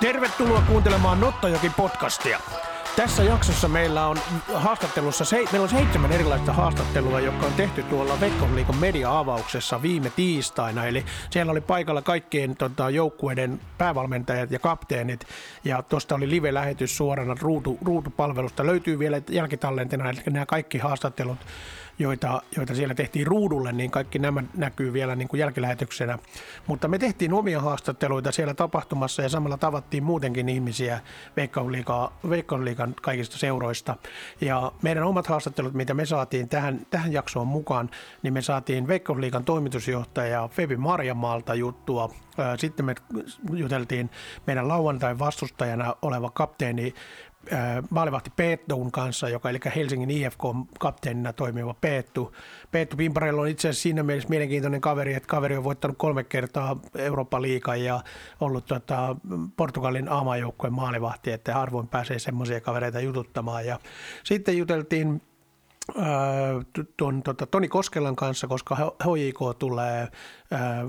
[0.00, 2.40] Tervetuloa kuuntelemaan Nottajoki podcastia.
[2.96, 4.16] Tässä jaksossa meillä on
[4.54, 10.86] haastattelussa se, meillä on seitsemän erilaista haastattelua, jotka on tehty tuolla Veikkausliikan media-avauksessa viime tiistaina.
[10.86, 15.26] Eli siellä oli paikalla kaikkien tota, joukkueiden päävalmentajat ja kapteenit.
[15.64, 18.66] Ja tuosta oli live-lähetys suorana ruutu, ruutupalvelusta.
[18.66, 21.38] Löytyy vielä jälkitallentina nämä kaikki haastattelut
[21.98, 26.18] joita, joita siellä tehtiin ruudulle, niin kaikki nämä näkyy vielä niin kuin jälkilähetyksenä.
[26.66, 31.00] Mutta me tehtiin omia haastatteluita siellä tapahtumassa ja samalla tavattiin muutenkin ihmisiä
[32.30, 33.96] Veikkausliikan kaikista seuroista.
[34.40, 37.90] Ja meidän omat haastattelut, mitä me saatiin tähän, tähän jaksoon mukaan,
[38.22, 42.10] niin me saatiin Veikkausliikan toimitusjohtaja Febi Marjamaalta juttua.
[42.58, 42.94] Sitten me
[43.52, 44.10] juteltiin
[44.46, 46.94] meidän lauantain vastustajana oleva kapteeni
[47.90, 52.36] maalivahti Peettoun kanssa, joka eli Helsingin IFK-kapteenina toimiva Peettu.
[52.70, 56.80] Peettu Pimparello on itse asiassa siinä mielessä mielenkiintoinen kaveri, että kaveri on voittanut kolme kertaa
[56.94, 58.00] Euroopan liigaa ja
[58.40, 59.16] ollut tota,
[59.56, 63.66] Portugalin aamajoukkueen maalivahti, että harvoin pääsee semmoisia kavereita jututtamaan.
[63.66, 63.78] Ja
[64.24, 65.22] sitten juteltiin
[66.96, 70.08] tuon, tota, Toni Koskelan kanssa, koska HJK tulee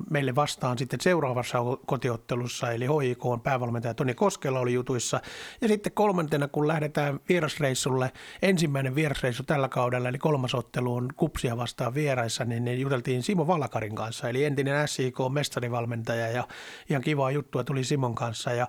[0.10, 5.22] meille vastaan sitten seuraavassa kotiottelussa, eli HJK on päävalmentaja Toni Koskela oli jutuissa.
[5.62, 8.12] Ja sitten kolmantena, kun lähdetään vierasreissulle,
[8.42, 13.48] ensimmäinen vierasreissu tällä kaudella, eli kolmas ottelu on Kupsia vastaan vieraissa, niin, niin juteltiin Simo
[13.48, 16.48] Valakarin kanssa, eli entinen SIK-mestarivalmentaja, ja
[16.90, 18.54] ihan kivaa juttua tuli Simon kanssa.
[18.54, 18.68] Ja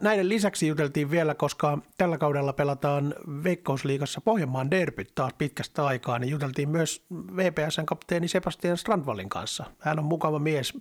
[0.00, 6.30] Näiden lisäksi juteltiin vielä, koska tällä kaudella pelataan Veikkausliigassa Pohjanmaan derbyt taas pitkästä aikaa, niin
[6.30, 9.64] juteltiin myös VPSn kapteeni Sebastian Strandvallin kanssa.
[9.78, 10.72] Hän on mukava mies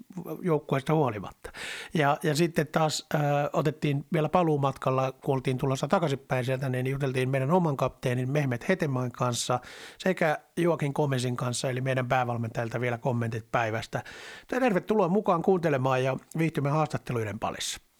[0.42, 1.52] joukkueesta huolimatta.
[1.94, 3.22] Ja, ja sitten taas äh,
[3.54, 9.12] otettiin vielä paluumatkalla, kun oltiin tulossa takaisinpäin sieltä, niin juteltiin meidän oman kapteenin Mehmet Hetemaan
[9.12, 9.60] kanssa
[9.98, 14.04] sekä Joakin Komesin kanssa, eli meidän päävalmentajalta vielä kommentit päivästä.
[14.48, 17.91] Tervetuloa mukaan kuuntelemaan ja viihtymme haastatteluiden parissa.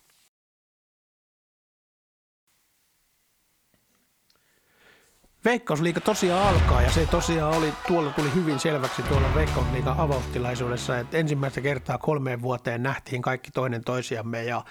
[5.46, 11.18] Veikkausliiga tosiaan alkaa ja se tosiaan oli, tuolla tuli hyvin selväksi tuolla Veikkausliigan avaustilaisuudessa, että
[11.18, 14.64] ensimmäistä kertaa kolmeen vuoteen nähtiin kaikki toinen toisiamme ja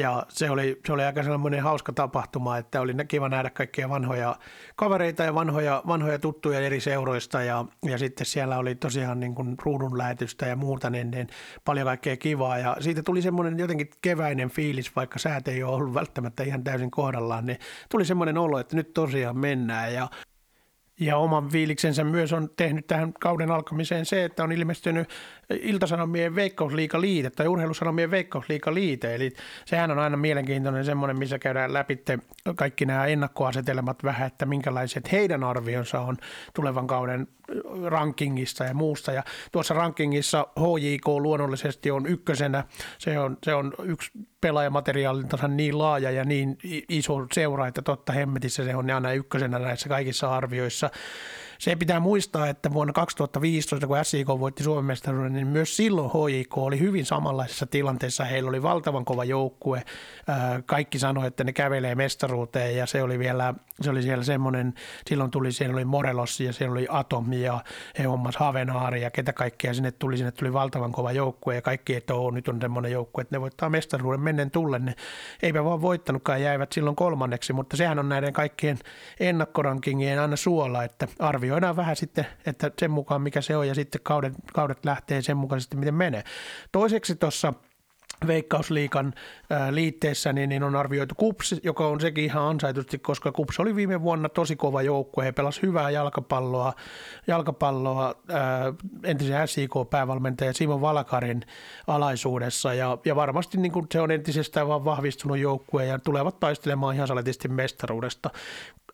[0.00, 4.36] ja se oli, se oli aika sellainen hauska tapahtuma, että oli kiva nähdä kaikkia vanhoja
[4.76, 7.42] kavereita ja vanhoja, vanhoja tuttuja eri seuroista.
[7.42, 11.28] Ja, ja sitten siellä oli tosiaan niin kuin ruudun lähetystä ja muuta, niin, niin
[11.64, 12.58] paljon kaikkea kivaa.
[12.58, 16.90] Ja siitä tuli semmoinen jotenkin keväinen fiilis, vaikka säät ei ole ollut välttämättä ihan täysin
[16.90, 17.58] kohdallaan, niin
[17.90, 19.94] tuli semmoinen olo, että nyt tosiaan mennään.
[19.94, 20.08] Ja
[21.00, 25.08] ja oman fiiliksensä myös on tehnyt tähän kauden alkamiseen se, että on ilmestynyt
[25.50, 29.14] Iltasanomien veikkausliikaliite tai urheilusanomien veikkausliikaliite.
[29.14, 29.32] Eli
[29.64, 32.04] sehän on aina mielenkiintoinen semmoinen, missä käydään läpi
[32.56, 36.16] kaikki nämä ennakkoasetelmat vähän, että minkälaiset heidän arvionsa on
[36.54, 37.28] tulevan kauden
[37.86, 39.12] rankingista ja muusta.
[39.12, 39.22] Ja
[39.52, 42.64] tuossa rankingissa HJK luonnollisesti on ykkösenä.
[42.98, 44.10] Se on, se on yksi
[44.40, 46.58] pelaajamateriaalintansa niin laaja ja niin
[46.88, 50.90] iso seura, että totta hemmetissä se on aina ykkösenä näissä kaikissa arvioissa.
[51.60, 56.58] Se pitää muistaa, että vuonna 2015, kun SIK voitti Suomen mestaruuden, niin myös silloin HJK
[56.58, 58.24] oli hyvin samanlaisessa tilanteessa.
[58.24, 59.82] Heillä oli valtavan kova joukkue.
[60.66, 64.74] Kaikki sanoivat, että ne kävelee mestaruuteen ja se oli vielä, se oli siellä semmoinen,
[65.06, 67.64] silloin tuli, siellä oli Morelos ja siellä oli Atomi ja
[67.98, 70.16] he hommas Havenaari ja ketä kaikkea sinne tuli.
[70.16, 73.40] Sinne tuli valtavan kova joukkue ja kaikki, että on, nyt on semmoinen joukkue, että ne
[73.40, 74.84] voittaa mestaruuden mennen tullen.
[74.84, 74.94] Ne
[75.42, 78.78] eipä vaan voittanutkaan, jäivät silloin kolmanneksi, mutta sehän on näiden kaikkien
[79.20, 83.74] ennakkorankingien aina suola, että arvio arvioidaan vähän sitten, että sen mukaan mikä se on ja
[83.74, 86.24] sitten kaudet, kaudet lähtee sen mukaisesti miten menee.
[86.72, 87.52] Toiseksi tuossa
[88.26, 89.12] Veikkausliikan
[89.70, 94.02] liitteessä niin, niin on arvioitu KUPS, joka on sekin ihan ansaitusti, koska KUPS oli viime
[94.02, 95.24] vuonna tosi kova joukkue.
[95.24, 96.72] He pelasivat hyvää jalkapalloa,
[97.26, 98.72] jalkapalloa ää,
[99.04, 101.42] entisen SIK-päävalmentaja Simo Valakarin
[101.86, 106.94] alaisuudessa ja, ja varmasti niin kuin se on entisestään vaan vahvistunut joukkue ja tulevat taistelemaan
[106.94, 108.30] ihan saletisti mestaruudesta.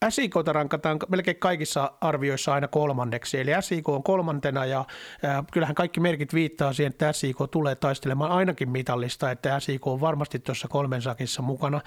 [0.08, 4.84] SIK rankataan melkein kaikissa arvioissa aina kolmanneksi, eli SIK on kolmantena ja
[5.24, 10.00] äh, kyllähän kaikki merkit viittaa siihen, että SIK tulee taistelemaan ainakin mitallista, että SIK on
[10.00, 11.80] varmasti tuossa kolmen sakissa mukana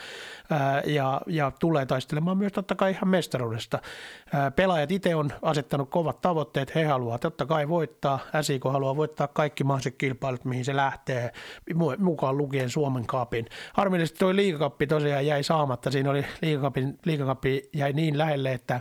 [0.85, 3.79] ja, ja tulee taistelemaan myös totta kai ihan mestaruudesta.
[4.55, 9.63] Pelaajat itse on asettanut kovat tavoitteet, he haluavat totta kai voittaa, SIK haluaa voittaa kaikki
[9.63, 11.31] mahdolliset kilpailut, mihin se lähtee,
[11.97, 13.45] mukaan lukien Suomen kapin.
[13.73, 18.79] Harmillisesti tuo liigakappi tosiaan jäi saamatta, siinä oli liigakapin, liigakappi jäi niin lähelle, että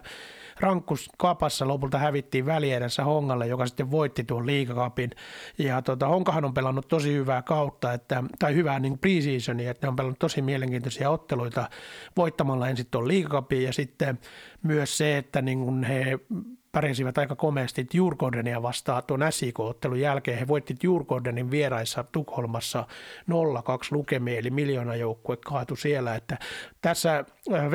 [0.60, 5.10] rankkus kapassa lopulta hävittiin välierässä Hongalle, joka sitten voitti tuon liigakapin.
[5.58, 9.88] Ja tota, Honkahan on pelannut tosi hyvää kautta, että, tai hyvää niin preseasonia, että ne
[9.88, 11.70] on pelannut tosi mielenkiintoisia otteluita
[12.16, 14.18] voittamalla ensin tuon liigakapin ja sitten
[14.62, 16.18] myös se, että niin he
[16.72, 20.38] pärjäsivät aika komeasti Djurgårdenia vastaan tuon SIK-ottelun jälkeen.
[20.38, 22.86] He voittivat Djurgårdenin vieraissa Tukholmassa
[23.30, 23.32] 0-2
[23.90, 26.14] lukemia, eli miljoonajoukkue kaatu siellä.
[26.14, 26.38] Että
[26.80, 27.70] tässä äh,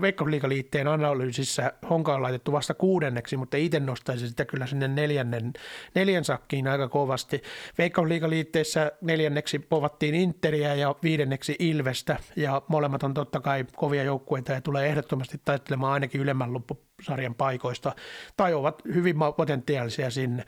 [0.00, 5.52] Veikkausliikaliitteen analyysissä Honka on laitettu vasta kuudenneksi, mutta itse nostaisin sitä kyllä sinne neljännen,
[5.94, 7.42] neljän sakkiin aika kovasti.
[7.78, 14.60] Veikkausliikaliitteessä neljänneksi povattiin Interiä ja viidenneksi Ilvestä, ja molemmat on totta kai kovia joukkueita ja
[14.60, 16.52] tulee ehdottomasti taistelemaan ainakin ylemmän
[16.96, 17.94] loppusarjan paikoista,
[18.36, 20.44] tai ovat hyvin potentiaalisia sinne.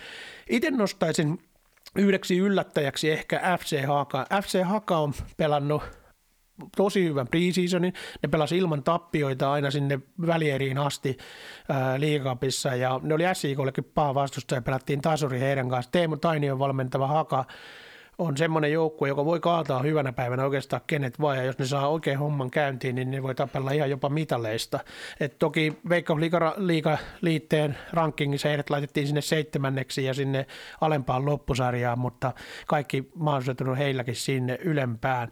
[0.50, 1.39] Itse nostaisin
[1.97, 4.27] yhdeksi yllättäjäksi ehkä FC Haka.
[4.43, 5.83] FC Haka on pelannut
[6.77, 7.93] tosi hyvän preseasonin.
[8.23, 11.17] Ne pelasi ilman tappioita aina sinne välieriin asti
[11.99, 15.93] liigapissa ja ne oli SIKollekin paha vastusta ja pelattiin tasuri heidän kanssa.
[15.93, 17.45] Teemu Tainion valmentava Haka
[18.19, 21.88] on semmoinen joukkue, joka voi kaataa hyvänä päivänä oikeastaan kenet vaan, ja jos ne saa
[21.88, 24.81] oikein homman käyntiin, niin ne voi tapella ihan jopa mitaleista.
[25.20, 30.47] Et toki Veikkausliiga-liitteen rankingissa heidät laitettiin sinne seitsemänneksi ja sinne
[30.81, 32.32] alempaan loppusarjaan, mutta
[32.67, 35.29] kaikki mahdollisuudet on heilläkin sinne ylempään.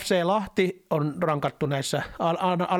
[0.00, 2.02] FC Lahti on rankattu näissä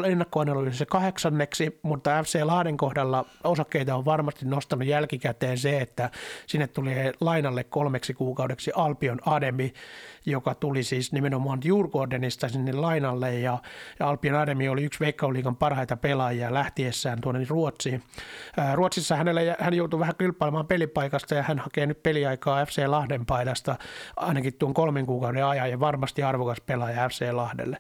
[0.07, 6.11] ennakkoanalyysissä kahdeksanneksi, mutta FC Lahden kohdalla osakkeita on varmasti nostanut jälkikäteen se, että
[6.47, 9.73] sinne tuli lainalle kolmeksi kuukaudeksi Alpion Ademi,
[10.27, 13.59] joka tuli siis nimenomaan Djurgårdenista sinne lainalle ja,
[13.99, 18.03] ja Alpion Ademi oli yksi Veikkauliikan parhaita pelaajia lähtiessään tuonne Ruotsiin.
[18.57, 23.27] Ää, Ruotsissa hänelle, hän joutui vähän kilpailemaan pelipaikasta ja hän hakee nyt peliaikaa FC Lahden
[23.27, 23.77] paidasta
[24.17, 27.79] ainakin tuon kolmen kuukauden ajan ja varmasti arvokas pelaaja FC Lahdelle.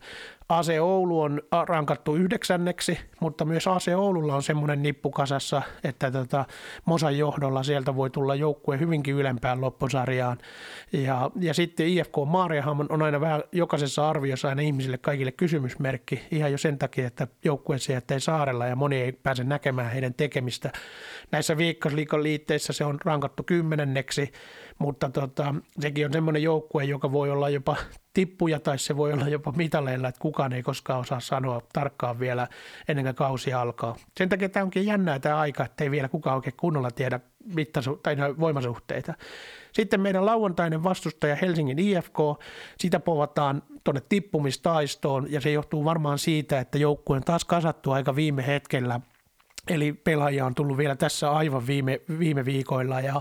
[0.50, 6.44] AC Oulu on rankattu yhdeksänneksi, mutta myös AC Oululla on semmoinen nippu kasassa, että tota,
[6.85, 10.38] Mosan johdolla sieltä voi tulla joukkue hyvinkin ylempään loppusarjaan.
[10.93, 16.52] Ja, ja sitten IFK Maariahan on aina vähän jokaisessa arviossa aina ihmisille kaikille kysymysmerkki, ihan
[16.52, 17.76] jo sen takia, että joukkue
[18.11, 20.73] ei saarella ja moni ei pääse näkemään heidän tekemistä.
[21.32, 24.32] Näissä viikkosliikan liitteissä se on rankattu kymmenenneksi,
[24.81, 27.77] mutta tota, sekin on semmoinen joukkue, joka voi olla jopa
[28.15, 32.49] tippuja tai se voi olla jopa mitaleilla, että kukaan ei koskaan osaa sanoa tarkkaan vielä
[32.88, 33.97] ennen kuin kausi alkaa.
[34.17, 38.00] Sen takia tämä onkin jännää tämä aika, että ei vielä kukaan oikein kunnolla tiedä mittasu-
[38.03, 39.15] tai voimasuhteita.
[39.73, 42.19] Sitten meidän lauantainen vastustaja Helsingin IFK,
[42.79, 48.17] sitä povataan tuonne tippumistaistoon ja se johtuu varmaan siitä, että joukkue on taas kasattu aika
[48.17, 49.00] viime hetkellä.
[49.69, 53.21] Eli pelaajia on tullut vielä tässä aivan viime, viime viikoilla ja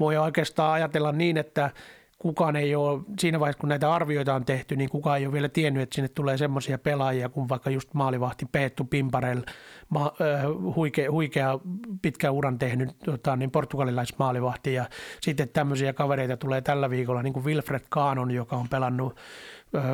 [0.00, 1.70] voi oikeastaan ajatella niin, että
[2.18, 5.48] kukaan ei ole, siinä vaiheessa kun näitä arvioita on tehty, niin kukaan ei ole vielä
[5.48, 9.42] tiennyt, että sinne tulee semmoisia pelaajia kuin vaikka just maalivahti Peettu Pimparel,
[9.88, 11.58] ma, äh, huikea, huikea
[12.02, 14.74] pitkä uran tehnyt tota, niin portugalilaismaalivahti.
[14.74, 14.84] Ja
[15.20, 19.16] sitten tämmöisiä kavereita tulee tällä viikolla, niin kuin Wilfred Kaanon, joka on pelannut
[19.76, 19.84] äh,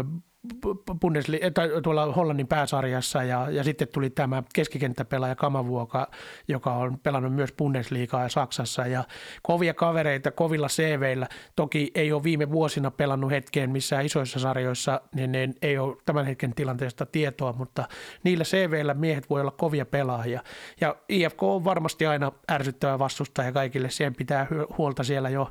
[1.01, 6.11] Bundesli- tai tuolla Hollannin pääsarjassa ja, ja sitten tuli tämä keskikenttäpelaaja Kamavuoka,
[6.49, 9.05] joka on pelannut myös Bundesliigaa ja Saksassa ja
[9.43, 11.29] kovia kavereita kovilla CVillä.
[11.57, 16.27] Toki ei ole viime vuosina pelannut hetkeen missään isoissa sarjoissa, niin ne ei ole tämän
[16.27, 17.89] hetken tilanteesta tietoa, mutta
[18.25, 20.43] niillä CVillä miehet voi olla kovia pelaajia.
[20.81, 24.47] Ja IFK on varmasti aina ärsyttävä vastustaja kaikille, siihen pitää
[24.79, 25.51] huolta siellä jo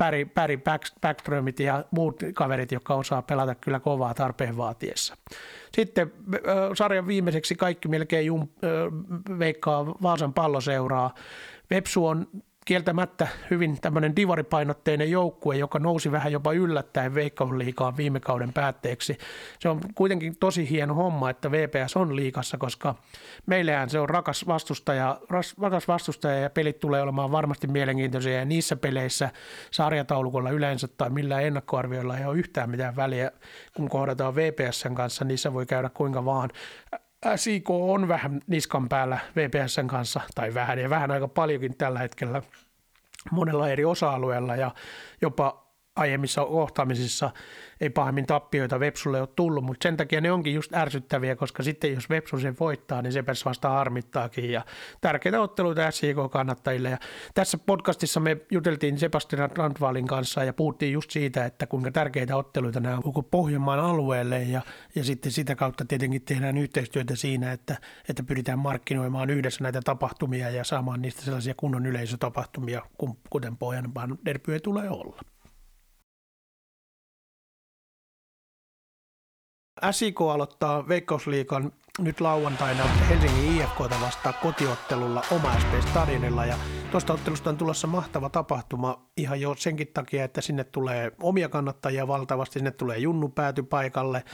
[0.00, 0.60] Päri, Päri
[1.00, 5.14] Backströmit ja muut kaverit, jotka osaa pelata kyllä kovaa tarpeen vaatiessa.
[5.74, 6.12] Sitten
[6.74, 8.48] sarjan viimeiseksi kaikki melkein jum,
[9.38, 11.14] veikkaa Vaasan palloseuraa.
[11.70, 12.26] Vepsu on
[12.64, 19.18] kieltämättä hyvin tämmöinen divaripainotteinen joukkue, joka nousi vähän jopa yllättäen Veikkausliikaan viime kauden päätteeksi.
[19.58, 22.94] Se on kuitenkin tosi hieno homma, että VPS on liikassa, koska
[23.46, 25.20] meillähän se on rakas vastustaja,
[25.60, 29.30] rakas vastustaja ja pelit tulee olemaan varmasti mielenkiintoisia ja niissä peleissä
[29.70, 33.30] sarjataulukolla yleensä tai millään ennakkoarvioilla ei ole yhtään mitään väliä,
[33.76, 36.50] kun kohdataan VPSn kanssa, niissä voi käydä kuinka vaan.
[37.36, 42.42] SIK on vähän niskan päällä VPSn kanssa, tai vähän ja vähän aika paljonkin tällä hetkellä
[43.30, 44.70] monella eri osa-alueella ja
[45.22, 45.69] jopa
[46.00, 47.30] aiemmissa kohtaamisissa
[47.80, 51.94] ei pahemmin tappioita Vepsulle ole tullut, mutta sen takia ne onkin just ärsyttäviä, koska sitten
[51.94, 54.64] jos Vepsu sen voittaa, niin se vasta harmittaakin ja
[55.00, 56.90] tärkeitä otteluita SJK-kannattajille.
[56.90, 56.98] Ja
[57.34, 62.80] tässä podcastissa me juteltiin Sebastian Randvalin kanssa ja puhuttiin just siitä, että kuinka tärkeitä otteluita
[62.80, 64.60] nämä on koko Pohjanmaan alueelle ja,
[64.94, 67.76] ja sitten sitä kautta tietenkin tehdään yhteistyötä siinä, että,
[68.08, 72.82] että pyritään markkinoimaan yhdessä näitä tapahtumia ja saamaan niistä sellaisia kunnon yleisötapahtumia,
[73.30, 75.22] kuten Pohjanmaan derbyä tulee olla.
[79.90, 85.52] SIK aloittaa Veikkausliikan nyt lauantaina Helsingin IFKta vastaan kotiottelulla oma
[85.90, 86.46] Stadionilla.
[86.46, 86.56] Ja
[86.90, 92.08] tuosta ottelusta on tulossa mahtava tapahtuma ihan jo senkin takia, että sinne tulee omia kannattajia
[92.08, 94.24] valtavasti, sinne tulee Junnu pääty paikalle,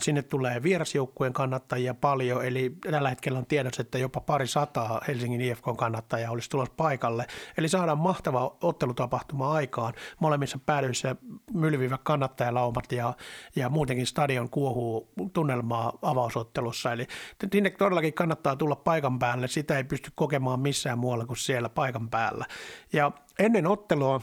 [0.00, 5.40] sinne tulee vierasjoukkueen kannattajia paljon, eli tällä hetkellä on tiedossa, että jopa pari sataa Helsingin
[5.40, 7.26] IFK kannattajaa olisi tulossa paikalle.
[7.58, 9.94] Eli saadaan mahtava ottelutapahtuma aikaan.
[10.20, 11.16] Molemmissa päädyissä
[11.52, 13.14] mylvivät kannattajalaumat ja,
[13.56, 16.92] ja muutenkin stadion kuohuu tunnelmaa avausottelussa.
[16.92, 17.06] Eli
[17.52, 19.48] sinne todellakin kannattaa tulla paikan päälle.
[19.48, 22.44] Sitä ei pysty kokemaan missään muualla kuin siellä paikan päällä.
[22.92, 24.20] Ja ennen ottelua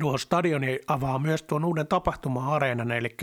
[0.00, 3.16] Tuo stadioni avaa myös tuon uuden tapahtuma-areenan, eli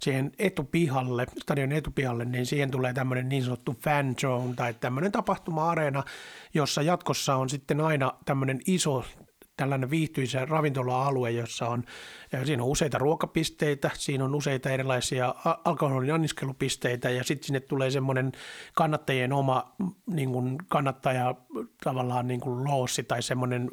[0.00, 6.02] siihen etupihalle, stadionin etupihalle, niin siihen tulee tämmöinen niin sanottu fan zone tai tämmöinen tapahtuma-areena,
[6.54, 9.04] jossa jatkossa on sitten aina tämmöinen iso
[9.56, 11.84] tällainen viihtyisä ravintola-alue, jossa on,
[12.32, 15.34] ja siinä on useita ruokapisteitä, siinä on useita erilaisia
[15.64, 18.32] alkoholin anniskelupisteitä ja sitten sinne tulee semmoinen
[18.74, 19.72] kannattajien oma
[20.06, 21.34] niin kuin kannattaja
[21.84, 23.70] tavallaan niin kuin loossi tai semmoinen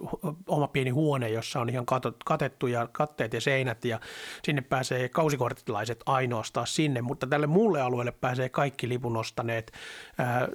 [0.47, 1.85] oma pieni huone, jossa on ihan
[2.25, 3.99] katettu ja katteet ja seinät ja
[4.43, 9.71] sinne pääsee kausikorttilaiset ainoastaan sinne, mutta tälle muulle alueelle pääsee kaikki lipun ostaneet.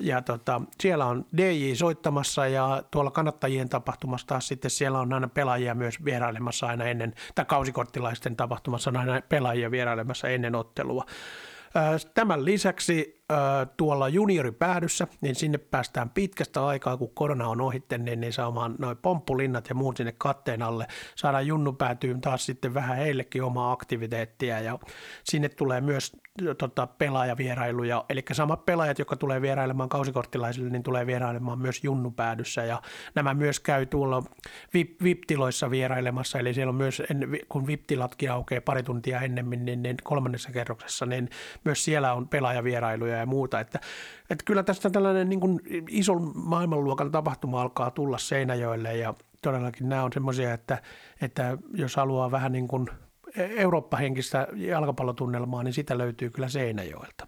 [0.00, 5.28] Ja tota, siellä on DJ soittamassa ja tuolla kannattajien tapahtumassa taas sitten siellä on aina
[5.28, 7.44] pelaajia myös vierailemassa aina ennen, tai
[7.92, 11.06] kausikorttilaisten tapahtumassa on aina pelaajia vierailemassa ennen ottelua.
[12.14, 13.22] Tämän lisäksi
[13.76, 18.96] tuolla junioripäädyssä, niin sinne päästään pitkästä aikaa, kun korona on ohitte, niin, niin saamaan noin
[18.96, 20.86] pomppulinnat ja muut sinne katteen alle.
[21.16, 24.78] Saadaan junnu päätyyn taas sitten vähän heillekin omaa aktiviteettia ja
[25.24, 26.16] sinne tulee myös
[26.58, 32.82] tota, pelaajavierailuja, eli samat pelaajat, jotka tulee vierailemaan kausikorttilaisille, niin tulee vierailemaan myös junnupäädyssä ja
[33.14, 34.22] nämä myös käy tuolla
[34.74, 37.02] VIP-tiloissa vierailemassa, eli siellä on myös,
[37.48, 41.28] kun VIP-tilatkin aukeaa pari tuntia ennemmin, niin, niin kolmannessa kerroksessa, niin
[41.64, 43.80] myös siellä on pelaajavierailuja ja muuta, että,
[44.30, 48.96] että kyllä tästä tällainen niin kuin ison maailmanluokan tapahtuma alkaa tulla Seinäjoelle.
[48.96, 50.82] Ja todellakin nämä on semmoisia, että,
[51.20, 52.88] että jos haluaa vähän niin kuin
[53.36, 57.24] Eurooppa-henkistä jalkapallotunnelmaa, niin sitä löytyy kyllä Seinäjoelta.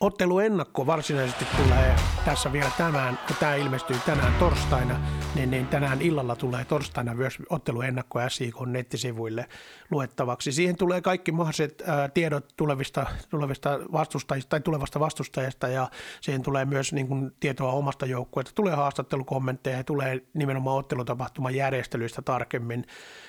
[0.00, 5.00] Ottelu ennakko varsinaisesti tulee tässä vielä tänään, kun tämä ilmestyy tänään torstaina,
[5.34, 9.48] niin, niin tänään illalla tulee torstaina myös ottelu ennakko SIK nettisivuille
[9.90, 10.52] luettavaksi.
[10.52, 11.82] Siihen tulee kaikki mahdolliset
[12.14, 18.06] tiedot tulevista, tulevista vastustajista tai tulevasta vastustajasta ja siihen tulee myös niin kuin, tietoa omasta
[18.06, 18.52] joukkueesta.
[18.54, 22.86] Tulee haastattelukommentteja ja tulee nimenomaan ottelutapahtuman järjestelyistä tarkemmin.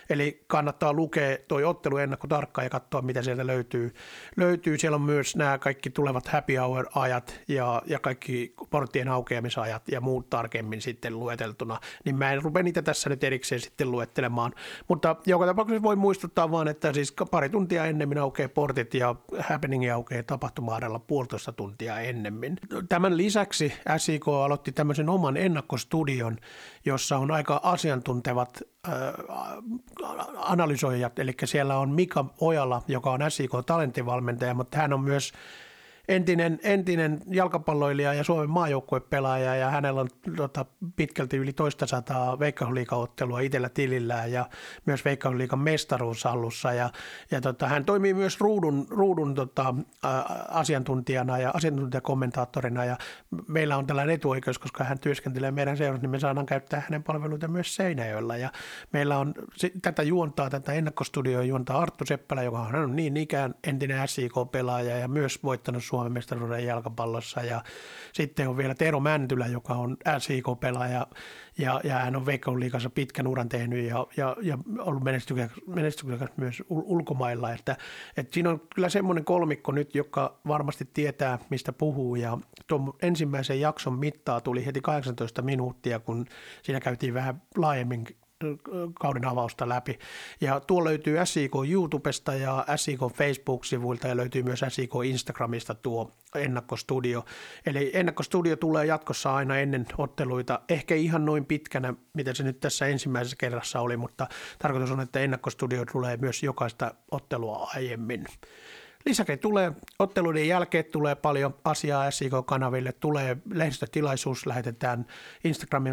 [0.09, 3.93] Eli kannattaa lukea tuo ottelu ennakko tarkkaan ja katsoa, mitä sieltä löytyy.
[4.37, 4.77] löytyy.
[4.77, 10.29] Siellä on myös nämä kaikki tulevat happy hour-ajat ja, ja kaikki porttien aukeamisajat ja muut
[10.29, 14.53] tarkemmin sitten lueteltuna, niin mä en rupea niitä tässä nyt erikseen sitten luettelemaan.
[14.87, 19.93] Mutta joka tapauksessa voi muistuttaa vaan, että siis pari tuntia ennemmin aukeaa portit ja happening
[19.93, 22.57] aukeaa tapahtumaarella puolitoista tuntia ennemmin.
[22.89, 26.37] Tämän lisäksi SIK aloitti tämmöisen oman ennakkostudion,
[26.85, 28.93] jossa on aika asiantuntevat äh,
[30.35, 35.33] analysoijat, eli siellä on Mika Ojala, joka on SIK talenttivalmentaja, mutta hän on myös
[36.15, 40.65] entinen, entinen jalkapalloilija ja Suomen maajoukkuepelaaja ja hänellä on tota,
[40.95, 44.49] pitkälti yli toista sataa veikkausliikaottelua itsellä tilillään ja
[44.85, 46.89] myös veikkausliikan mestaruusallussa ja,
[47.31, 49.75] ja tota, hän toimii myös ruudun, ruudun tota,
[50.49, 52.85] asiantuntijana ja asiantuntijakommentaattorina.
[52.85, 52.97] Ja
[53.47, 57.47] meillä on tällainen etuoikeus, koska hän työskentelee meidän seurassa, niin me saadaan käyttää hänen palveluita
[57.47, 58.51] myös Seinäjöllä ja
[58.93, 59.33] meillä on
[59.81, 65.43] tätä juontaa, tätä ennakkostudioa juontaa Arttu Seppälä, joka on niin ikään entinen SIK-pelaaja ja myös
[65.43, 67.41] voittanut Suomen mestaruuden jalkapallossa.
[67.41, 67.63] Ja
[68.13, 71.07] sitten on vielä Tero Mäntylä, joka on SIK-pelaaja
[71.57, 75.03] ja, ja hän on Veikkaus liikassa pitkän uran tehnyt ja, ja, ja ollut
[75.67, 77.51] menestyksekäs myös ulkomailla.
[77.53, 77.77] Että,
[78.17, 82.15] että siinä on kyllä semmoinen kolmikko nyt, joka varmasti tietää, mistä puhuu.
[82.15, 86.25] Ja tuon ensimmäisen jakson mittaa tuli heti 18 minuuttia, kun
[86.63, 88.05] siinä käytiin vähän laajemmin
[88.99, 89.99] kauden avausta läpi.
[90.41, 97.25] Ja tuo löytyy SIK YouTubesta ja SIK Facebook-sivuilta ja löytyy myös SIK Instagramista tuo ennakkostudio.
[97.65, 102.87] Eli ennakkostudio tulee jatkossa aina ennen otteluita, ehkä ihan noin pitkänä, mitä se nyt tässä
[102.87, 104.27] ensimmäisessä kerrassa oli, mutta
[104.59, 108.25] tarkoitus on, että ennakkostudio tulee myös jokaista ottelua aiemmin.
[109.05, 115.05] Lisäksi tulee otteluiden jälkeen tulee paljon asiaa SIK-kanaville, tulee lehdistötilaisuus, lähetetään
[115.43, 115.83] Instagram,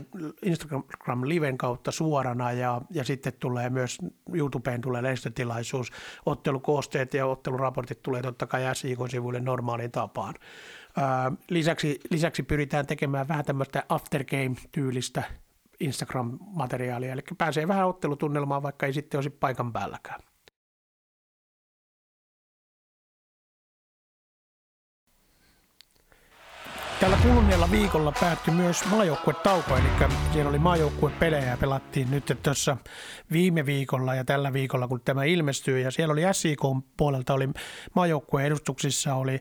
[0.43, 3.99] Instagram Liven kautta suorana ja, ja sitten tulee myös
[4.35, 5.93] YouTubeen tulee lehdistötilaisuus,
[6.27, 10.35] ottelukoosteet ja otteluraportit tulee totta kai SIK-sivuille normaaliin tapaan.
[11.51, 15.23] lisäksi, lisäksi pyritään tekemään vähän tämmöistä aftergame-tyylistä
[15.81, 20.21] Instagram-materiaalia, eli pääsee vähän ottelutunnelmaan, vaikka ei sitten olisi paikan päälläkään.
[27.01, 29.89] Tällä kuluneella viikolla päättyi myös maajoukkuetauko, eli
[30.33, 32.77] siellä oli maajoukkuepelejä pelattiin nyt tuossa
[33.33, 35.81] viime viikolla ja tällä viikolla, kun tämä ilmestyy.
[35.81, 36.61] Ja siellä oli SIK
[36.97, 37.49] puolelta, oli
[37.95, 39.41] maajoukkueen edustuksissa oli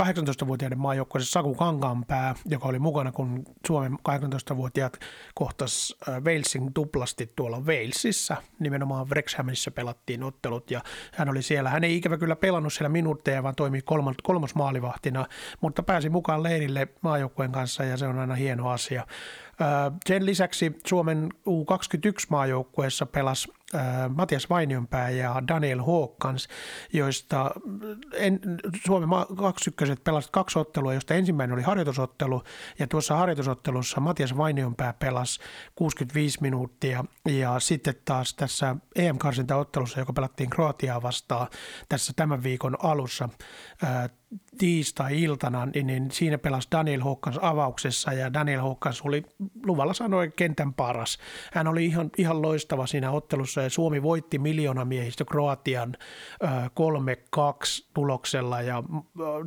[0.00, 4.98] 18-vuotiaiden maajoukkueessa Saku Kankaanpää, joka oli mukana, kun Suomen 18-vuotiaat
[5.34, 8.36] kohtas Walesin tuplasti tuolla Walesissa.
[8.58, 10.80] Nimenomaan Wrexhamissa pelattiin ottelut ja
[11.14, 11.70] hän oli siellä.
[11.70, 13.80] Hän ei ikävä kyllä pelannut siellä minuutteja, vaan toimi
[14.22, 15.26] kolmas maalivahtina,
[15.60, 19.06] mutta pääsi mukaan leirille maajoukkueen kanssa ja se on aina hieno asia.
[20.06, 23.48] Sen lisäksi Suomen U21-maajoukkueessa pelasi
[24.08, 26.48] Matias Vainionpää ja Daniel Hawkins,
[26.92, 27.50] joista
[28.12, 28.40] en,
[28.86, 32.42] Suomen 21 pelasivat kaksi ottelua, josta ensimmäinen oli harjoitusottelu,
[32.78, 35.40] ja tuossa harjoitusottelussa Matias Vainionpää pelasi
[35.74, 41.46] 65 minuuttia, ja sitten taas tässä EM-karsintaottelussa, joka pelattiin Kroatiaa vastaan
[41.88, 43.28] tässä tämän viikon alussa,
[44.58, 49.22] tiistai-iltana, niin, niin siinä pelasi Daniel Hawkins avauksessa ja Daniel Hawkins oli
[49.64, 51.18] luvalla sanoen kentän paras.
[51.52, 55.96] Hän oli ihan, ihan loistava siinä ottelussa ja Suomi voitti miljoona miehistä Kroatian
[56.44, 58.82] 3-2 tuloksella ja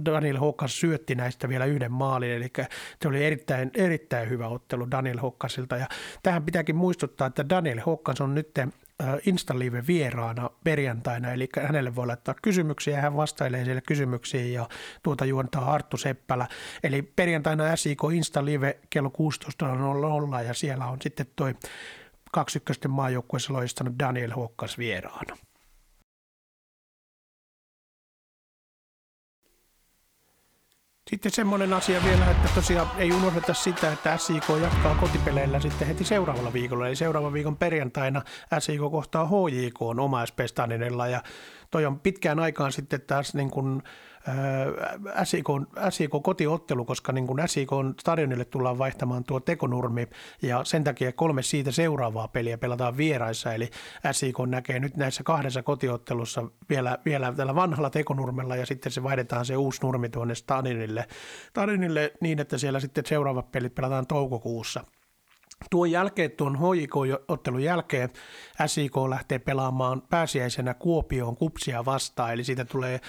[0.05, 2.51] Daniel Hawkins syötti näistä vielä yhden maalin, eli
[3.01, 5.87] se oli erittäin, erittäin hyvä ottelu Daniel Hawkinsilta ja
[6.23, 8.51] tähän pitääkin muistuttaa, että Daniel Hawkins on nyt
[9.25, 14.69] Instalive vieraana perjantaina, eli hänelle voi laittaa kysymyksiä hän vastailee siellä kysymyksiin ja
[15.03, 16.47] tuota juontaa Arttu Seppälä.
[16.83, 19.11] Eli perjantaina SIK Instalive kello
[20.37, 21.55] 16.00 ja siellä on sitten toi
[22.31, 25.37] 21 maajoukkueessa loistanut Daniel Huokkas vieraana.
[31.13, 36.03] Sitten semmoinen asia vielä, että tosiaan ei unohdeta sitä, että SIK jatkaa kotipeleillä sitten heti
[36.03, 36.87] seuraavalla viikolla.
[36.87, 38.21] Eli seuraavan viikon perjantaina
[38.59, 41.23] SIK kohtaa HJK omaispestanilla ja
[41.71, 43.83] toi on pitkään aikaan sitten taas niin kuin
[45.23, 45.45] SIK,
[45.89, 50.07] SIK kotiottelu, koska niin kuin SIK stadionille tullaan vaihtamaan tuo tekonurmi
[50.41, 53.69] ja sen takia kolme siitä seuraavaa peliä pelataan vieraissa, eli
[54.11, 59.45] SIK näkee nyt näissä kahdessa kotiottelussa vielä, vielä tällä vanhalla tekonurmella ja sitten se vaihdetaan
[59.45, 61.07] se uusi nurmi tuonne stadionille,
[61.49, 64.83] stadionille niin, että siellä sitten seuraavat pelit pelataan toukokuussa.
[65.69, 68.09] Tuon jälkeen, tuon HJK-ottelun jälkeen
[68.65, 72.99] SIK lähtee pelaamaan pääsiäisenä Kuopioon kupsia vastaan, eli siitä tulee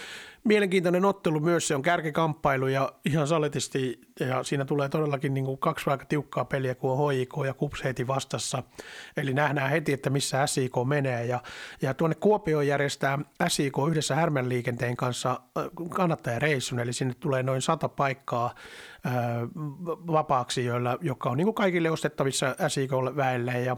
[0.44, 5.58] mielenkiintoinen ottelu myös, se on kärkikamppailu ja ihan saletisti, ja siinä tulee todellakin niin kuin
[5.58, 6.90] kaksi aika tiukkaa peliä, kun
[7.34, 8.62] on ja KUPS heti vastassa.
[9.16, 11.42] Eli nähdään heti, että missä SIK menee, ja,
[11.82, 15.40] ja tuonne Kuopioon järjestää SIK yhdessä Härmän liikenteen kanssa
[15.90, 18.54] kannattajareissun, eli sinne tulee noin sata paikkaa
[20.06, 23.76] vapaaksi, joilla, joka on niin kuin kaikille ostettavissa SIKlle väelle ja,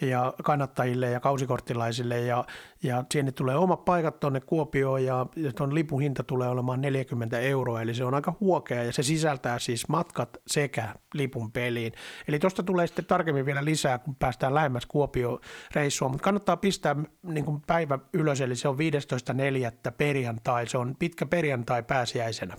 [0.00, 2.44] ja kannattajille ja kausikorttilaisille, ja,
[2.82, 7.38] ja sinne tulee omat paikat tuonne Kuopioon, ja, ja tuon lipun hinta tulee olemaan 40
[7.38, 11.92] euroa, eli se on aika huokea ja se sisältää siis matkat sekä lipun peliin.
[12.28, 15.40] Eli tuosta tulee sitten tarkemmin vielä lisää, kun päästään lähemmäs Kuopio
[15.74, 19.92] reissua, mutta kannattaa pistää niin kuin päivä ylös, eli se on 15.4.
[19.98, 22.56] perjantai, se on pitkä perjantai pääsiäisenä.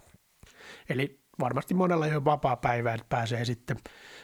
[0.90, 3.78] Eli varmasti monella jo vapaa päivä, että pääsee sitten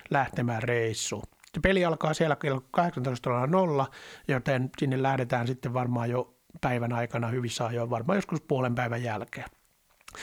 [0.10, 1.24] lähtemään reissuun.
[1.62, 3.94] Peli alkaa siellä kello 18.00,
[4.28, 9.50] joten sinne lähdetään sitten varmaan jo päivän aikana hyvissä ajoin, varmaan joskus puolen päivän jälkeen.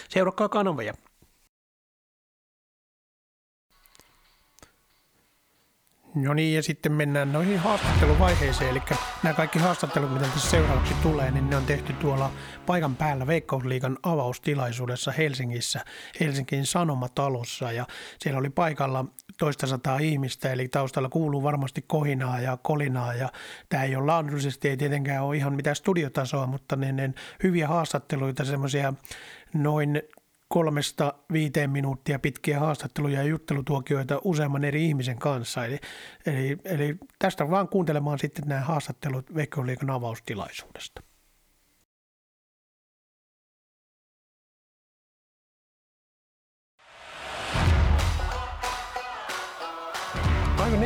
[0.08, 0.94] Seurakkaa kanavia.
[6.14, 8.82] No niin, ja sitten mennään noihin haastatteluvaiheeseen, eli
[9.22, 12.30] nämä kaikki haastattelut, mitä tässä seuraavaksi tulee, niin ne on tehty tuolla
[12.66, 15.84] paikan päällä Veikkausliigan avaustilaisuudessa Helsingissä,
[16.20, 17.86] Helsingin Sanomatalossa, ja
[18.18, 19.04] siellä oli paikalla
[19.38, 23.28] toista sataa ihmistä, eli taustalla kuuluu varmasti kohinaa ja kolinaa, ja
[23.68, 28.44] tämä ei ole laadullisesti, ei tietenkään ole ihan mitään studiotasoa, mutta ne, ne hyviä haastatteluita,
[28.44, 28.94] semmoisia
[29.54, 30.02] noin
[30.52, 35.64] kolmesta viiteen minuuttia pitkiä haastatteluja ja juttelutuokioita useamman eri ihmisen kanssa.
[35.64, 35.78] Eli,
[36.26, 41.02] eli, eli tästä vaan kuuntelemaan sitten nämä haastattelut Veikkausliikan avaustilaisuudesta.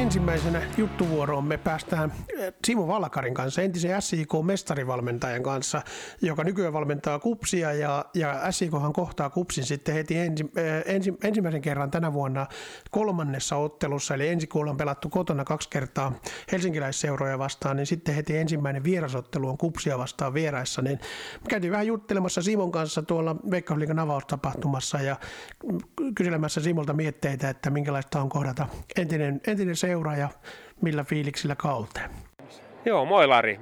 [0.06, 5.82] Ensimmäisenä juttuvuoroon me päästään eh, Simo Valkarin kanssa, entisen SIK-mestarivalmentajan kanssa,
[6.22, 11.62] joka nykyään valmentaa kupsia ja, ja SIKhan kohtaa kupsin sitten heti ensi, eh, ensi, ensimmäisen
[11.62, 12.46] kerran tänä vuonna
[12.90, 16.12] kolmannessa ottelussa, eli ensi kun on pelattu kotona kaksi kertaa
[16.52, 20.98] helsinkiläisseuroja vastaan, niin sitten heti ensimmäinen vierasottelu on kupsia vastaan vieraissa, niin
[21.42, 25.16] me käytiin vähän juttelemassa Simon kanssa tuolla Veikkausliikan avaustapahtumassa ja
[26.14, 30.28] kyselemässä Simolta mietteitä, että minkälaista on kohdata entinen, entinen seura ja
[30.82, 32.10] millä fiiliksillä kauteen.
[32.84, 33.60] Joo, moi Lari.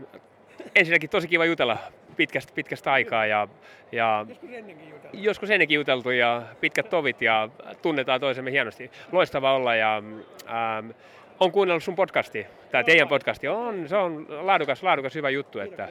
[0.75, 1.79] Ensinnäkin tosi kiva jutella
[2.17, 3.49] pitkästä, pitkästä aikaa ja,
[3.93, 5.17] ja joskus ennenkin juteltu.
[5.17, 7.49] Joskus ennenkin juteltu ja pitkät tovit ja
[7.83, 8.91] tunnetaan toisemme hienosti.
[9.13, 10.91] Loistava olla ja ähm,
[11.41, 13.49] on kuunnellut sun podcasti, tai teidän podcasti.
[13.49, 15.89] On, se on laadukas, laadukas hyvä juttu, että,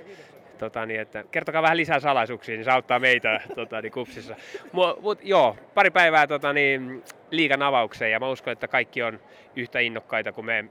[0.58, 4.36] tota, niin, että kertokaa vähän lisää salaisuuksia, niin se auttaa meitä tota, niin, kupsissa.
[4.72, 9.20] Mut, mut, joo, pari päivää tota, niin, liikan avaukseen ja mä uskon, että kaikki on
[9.56, 10.66] yhtä innokkaita kuin me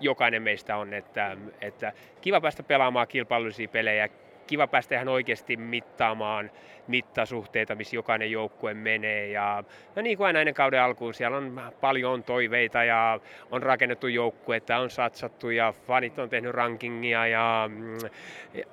[0.00, 4.08] jokainen meistä on, että, että kiva päästä pelaamaan kilpailullisia pelejä,
[4.48, 6.50] kiva päästä ihan oikeasti mittaamaan
[6.86, 9.26] mittasuhteita, missä jokainen joukkue menee.
[9.28, 9.64] Ja,
[9.96, 14.78] no niin kuin aina ennen kauden alkuun, siellä on paljon toiveita ja on rakennettu joukkuetta,
[14.78, 17.98] on satsattu ja fanit on tehnyt rankingia ja mm,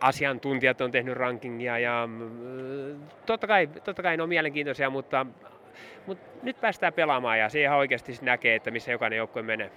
[0.01, 5.25] asiantuntijat on tehnyt rankingia ja mm, totta kai, totta kai ne on mielenkiintoisia, mutta,
[6.05, 9.71] mutta nyt päästään pelaamaan ja siihen oikeasti näkee, että missä jokainen joukkue menee.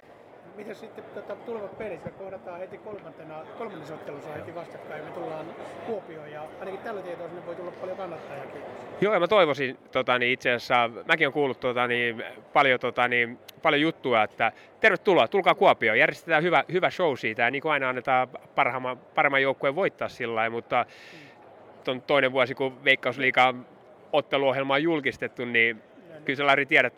[0.59, 2.05] Miten sitten tota, tulevat pelit?
[2.05, 5.03] Me kohdataan heti kolmantena, kolmannessa ottelussa heti vastakkain.
[5.03, 5.45] Me tullaan
[5.85, 8.61] Kuopioon ja ainakin tällä tietoa sinne voi tulla paljon kannattajakin.
[9.01, 13.07] Joo, ja mä toivoisin tota, niin itse asiassa, mäkin olen kuullut tota, niin, paljon, tota,
[13.07, 17.71] niin, paljon juttua, että tervetuloa, tulkaa Kuopioon, järjestetään hyvä, hyvä show siitä ja niin kuin
[17.71, 20.85] aina annetaan parhaimman, paremman joukkueen voittaa sillä lailla, mutta
[21.87, 23.65] on toinen vuosi, kun Veikkausliikan
[24.13, 25.81] otteluohjelma on julkistettu, niin
[26.25, 26.93] kyllä sä Lari tiedät,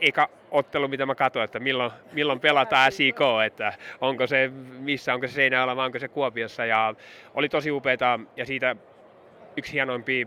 [0.00, 5.26] eka ottelu, mitä mä katsoin, että milloin, milloin pelataan SIK, että onko se missä, onko
[5.28, 6.64] se Seinäjoella vai onko se Kuopiossa.
[6.64, 6.94] Ja
[7.34, 8.76] oli tosi upeita ja siitä
[9.56, 10.26] yksi hienoimpia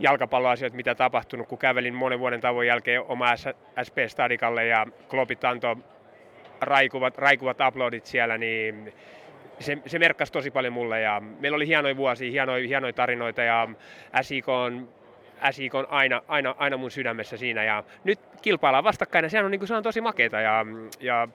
[0.00, 3.36] jalkapalloasioita, mitä tapahtunut, kun kävelin monen vuoden tavoin jälkeen oma
[3.82, 5.76] SP-stadikalle ja Klopit antoi
[6.60, 8.94] raikuvat, raikuvat uploadit siellä, niin
[9.60, 13.68] se, se merkkasi tosi paljon mulle ja meillä oli hienoja vuosia, hienoja, hienoja tarinoita ja
[14.22, 14.88] SIK on
[15.50, 17.64] SIK on aina, aina, aina mun sydämessä siinä.
[17.64, 20.40] Ja nyt kilpaillaan vastakkain ja sehän on, niin kuin, se on tosi makeeta.
[20.40, 20.66] Ja,
[21.00, 21.28] ja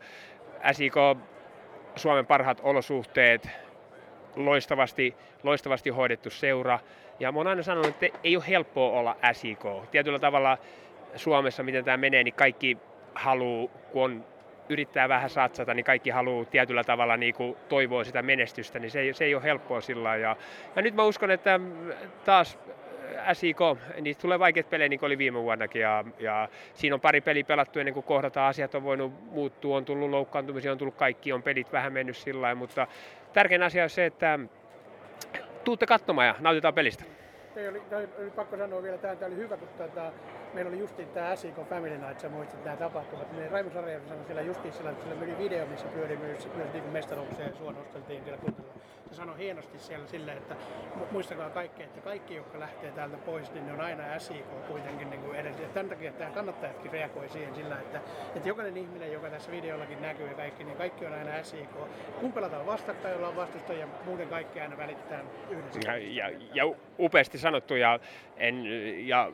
[0.71, 0.95] SIK
[1.95, 3.49] Suomen parhaat olosuhteet,
[4.35, 6.79] loistavasti, loistavasti hoidettu seura.
[7.19, 9.63] Ja mä oon aina sanonut, että ei ole helppoa olla SIK.
[9.91, 10.57] Tietyllä tavalla
[11.15, 12.77] Suomessa, miten tämä menee, niin kaikki
[13.15, 14.25] haluaa, kun on
[14.69, 18.99] yrittää vähän satsata, niin kaikki haluaa tietyllä tavalla niin kuin toivoa sitä menestystä, niin se
[18.99, 20.35] ei, se ei ole helppoa sillä ja,
[20.75, 21.59] ja nyt mä uskon, että
[22.25, 22.59] taas
[23.33, 23.59] SIK,
[24.01, 27.43] niistä tulee vaikeat pelejä niin kuin oli viime vuonnakin ja, ja siinä on pari peli
[27.43, 31.43] pelattu ennen kuin kohdataan, asiat on voinut muuttua, on tullut loukkaantumisia, on tullut kaikki, on
[31.43, 32.87] pelit vähän mennyt sillä mutta
[33.33, 34.39] tärkein asia on se, että
[35.63, 37.03] tuutte katsomaan ja nautitaan pelistä.
[37.55, 40.11] Ei oli, oli, pakko sanoa vielä, että tämä oli hyvä, kun tuota,
[40.53, 43.31] meillä oli justiin tämä SIK Family Night, sä muistat nämä tapahtumat.
[43.31, 46.83] Me Raimo Sarjärvi sanoi siellä justiin sillä, että meni video, missä pyöri myös, myös niin
[46.83, 50.55] mestaruukseen sua nosteltiin siellä kulttuurilla se sanoi hienosti siellä silleen, että
[51.11, 55.21] muistakaa kaikki, että kaikki, jotka lähtee täältä pois, niin ne on aina SIK kuitenkin niin
[55.21, 55.59] kuin edes.
[55.59, 58.01] Ja tämän takia tämä kannattajatkin reagoi siihen sillä, että,
[58.35, 61.69] että jokainen ihminen, joka tässä videollakin näkyy ja kaikki, niin kaikki on aina SIK.
[62.19, 65.79] Kun pelataan vastakkain, ollaan vastusta ja muuten kaikki aina välitetään yhdessä.
[65.91, 67.99] Ja, ja, ja upeasti sanottu ja,
[68.37, 68.65] en,
[69.07, 69.31] ja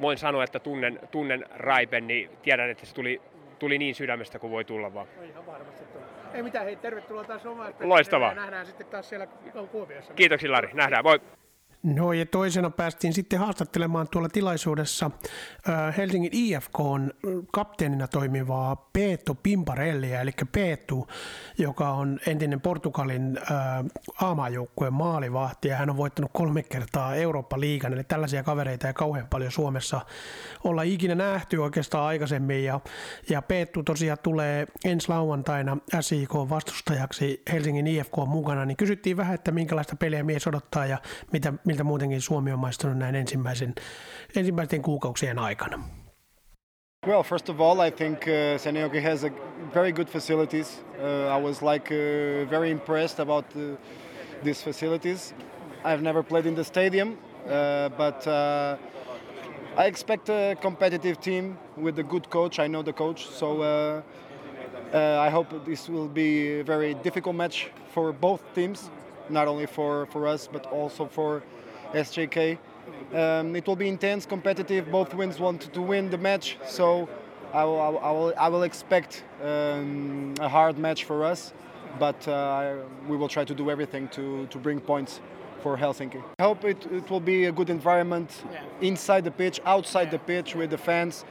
[0.00, 3.22] voin sanoa, että tunnen, tunnen Raipen, niin tiedän, että se tuli,
[3.58, 5.06] tuli niin sydämestä kuin voi tulla vaan.
[5.30, 6.04] ihan varmasti tuli.
[6.34, 7.74] Ei mitään, hei, tervetuloa taas omaan.
[7.80, 8.34] Loistavaa.
[8.34, 9.26] Nähdään sitten taas siellä
[9.72, 10.14] Kuopiossa.
[10.14, 11.20] Kiitoksia Lari, nähdään, moi.
[11.82, 15.10] No ja toisena päästiin sitten haastattelemaan tuolla tilaisuudessa
[15.96, 17.10] Helsingin IFK on
[17.52, 21.08] kapteenina toimivaa Peeto Pimparellia, eli Peetu,
[21.58, 23.38] joka on entinen Portugalin
[24.20, 29.52] aamajoukkueen maalivahti ja hän on voittanut kolme kertaa Eurooppa-liigan, eli tällaisia kavereita ei kauhean paljon
[29.52, 30.00] Suomessa
[30.64, 32.80] olla ikinä nähty oikeastaan aikaisemmin ja,
[33.30, 39.50] ja Peetu tosiaan tulee ensi lauantaina SIK vastustajaksi Helsingin IFK mukana, niin kysyttiin vähän, että
[39.50, 40.98] minkälaista peliä mies odottaa ja
[41.32, 43.74] mitä miltä muutenkin Suomi on näin ensimmäisen,
[44.36, 45.82] ensimmäisten kuukausien aikana?
[47.06, 49.30] Well, first of all, I think uh, Senioki has a
[49.74, 50.82] very good facilities.
[50.98, 53.62] Uh, I was like uh, very impressed about uh,
[54.44, 55.34] these facilities.
[55.84, 57.16] I've never played in the stadium,
[57.48, 58.76] uh, but uh,
[59.76, 62.58] I expect a competitive team with a good coach.
[62.58, 64.02] I know the coach, so uh,
[64.92, 68.90] uh, I hope this will be a very difficult match for both teams,
[69.28, 71.42] not only for, for us but also for
[71.92, 72.58] SJK.
[73.14, 74.90] Um, it will be intense, competitive.
[74.90, 77.08] Both wins want to win the match, so
[77.52, 81.52] I will, I will, I will expect um, a hard match for us,
[81.98, 82.76] but uh,
[83.08, 85.20] we will try to do everything to, to bring points
[85.60, 86.22] for Helsinki.
[86.38, 88.62] I hope it, it will be a good environment yeah.
[88.80, 90.10] inside the pitch, outside yeah.
[90.12, 91.24] the pitch with the fans.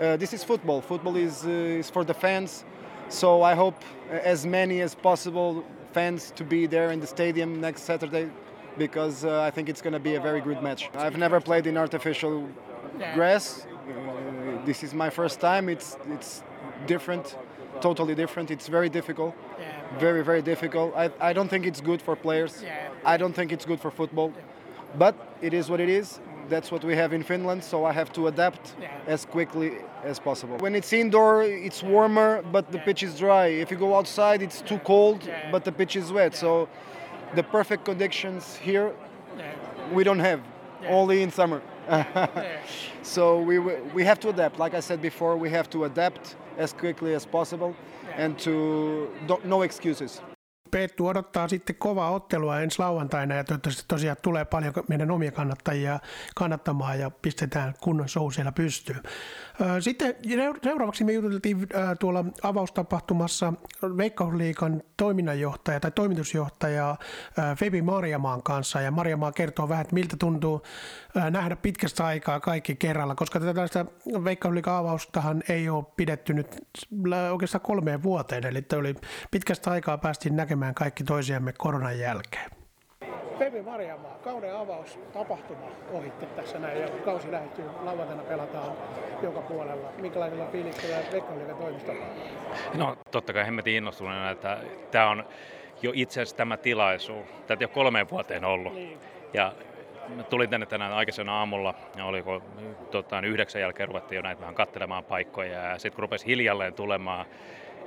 [0.00, 0.80] Uh, this is football.
[0.80, 2.64] Football is, uh, is for the fans,
[3.08, 7.82] so I hope as many as possible fans to be there in the stadium next
[7.82, 8.30] Saturday
[8.78, 10.90] because uh, I think it's going to be a very good match.
[10.94, 12.48] I've never played in artificial
[13.14, 13.66] grass.
[13.66, 15.68] Uh, this is my first time.
[15.68, 16.42] It's it's
[16.86, 17.36] different.
[17.80, 18.50] totally different.
[18.50, 19.34] It's very difficult,
[20.00, 20.88] very very difficult.
[20.96, 22.64] I, I don't think it's good for players.
[23.04, 24.32] I don't think it's good for football,
[24.98, 26.20] but it is what it is.
[26.48, 28.74] That's what we have in Finland, so I have to adapt
[29.06, 29.72] as quickly
[30.04, 30.56] as possible.
[30.58, 33.46] When it's indoor, it's warmer, but the pitch is dry.
[33.62, 35.20] If you go outside, it's too cold,
[35.52, 36.34] but the pitch is wet.
[36.34, 36.68] So
[37.34, 38.92] the perfect conditions here
[39.92, 40.40] we don't have,
[40.88, 41.60] only in summer.
[43.02, 43.58] so we
[43.94, 44.58] we have to adapt.
[44.58, 47.74] Like I said before, we have to adapt as quickly as possible,
[48.16, 49.08] and to
[49.44, 50.22] no excuses.
[50.70, 55.98] Peettu odottaa sitten kovaa ottelua ensi lauantaina ja toivottavasti tosiaan tulee paljon meidän omia kannattajia
[56.34, 59.02] kannattamaan ja pistetään kunnon show siellä pystyyn.
[59.80, 60.14] Sitten
[60.62, 61.68] seuraavaksi me juteltiin
[62.00, 63.52] tuolla avaustapahtumassa
[63.96, 66.96] Veikkausliikan toiminnanjohtaja tai toimitusjohtaja
[67.58, 70.62] Febi Marjamaan kanssa ja Marjamaa kertoo vähän, että miltä tuntuu
[71.30, 73.86] nähdä pitkästä aikaa kaikki kerralla, koska tällaista
[74.24, 76.56] Veikkausliikan avaustahan ei ole pidetty nyt
[77.32, 78.94] oikeastaan kolmeen vuoteen, eli oli
[79.30, 82.65] pitkästä aikaa päästiin näkemään kaikki toisiamme koronan jälkeen.
[83.38, 88.72] Pepe Marjamaa, kauden avaus tapahtuma ohitte tässä näin ja kausi lähettyy, lauantaina pelataan
[89.22, 89.88] joka puolella.
[90.00, 92.04] Minkälaisella fiiliksellä Veikkausliikan toimistolla?
[92.74, 94.58] No totta kai hemmetin innostuneena, että
[94.90, 95.24] tämä on
[95.82, 97.26] jo itse asiassa tämä tilaisuus.
[97.46, 98.74] Tätä ole kolmeen vuoteen ollut.
[98.74, 98.98] Niin.
[99.34, 99.52] Ja
[100.30, 102.42] tulin tänne tänään aikaisemmin aamulla, ja oliko
[102.90, 107.26] tota, yhdeksän jälkeen ruvettiin jo näitä vähän katselemaan paikkoja, ja sitten kun rupesi hiljalleen tulemaan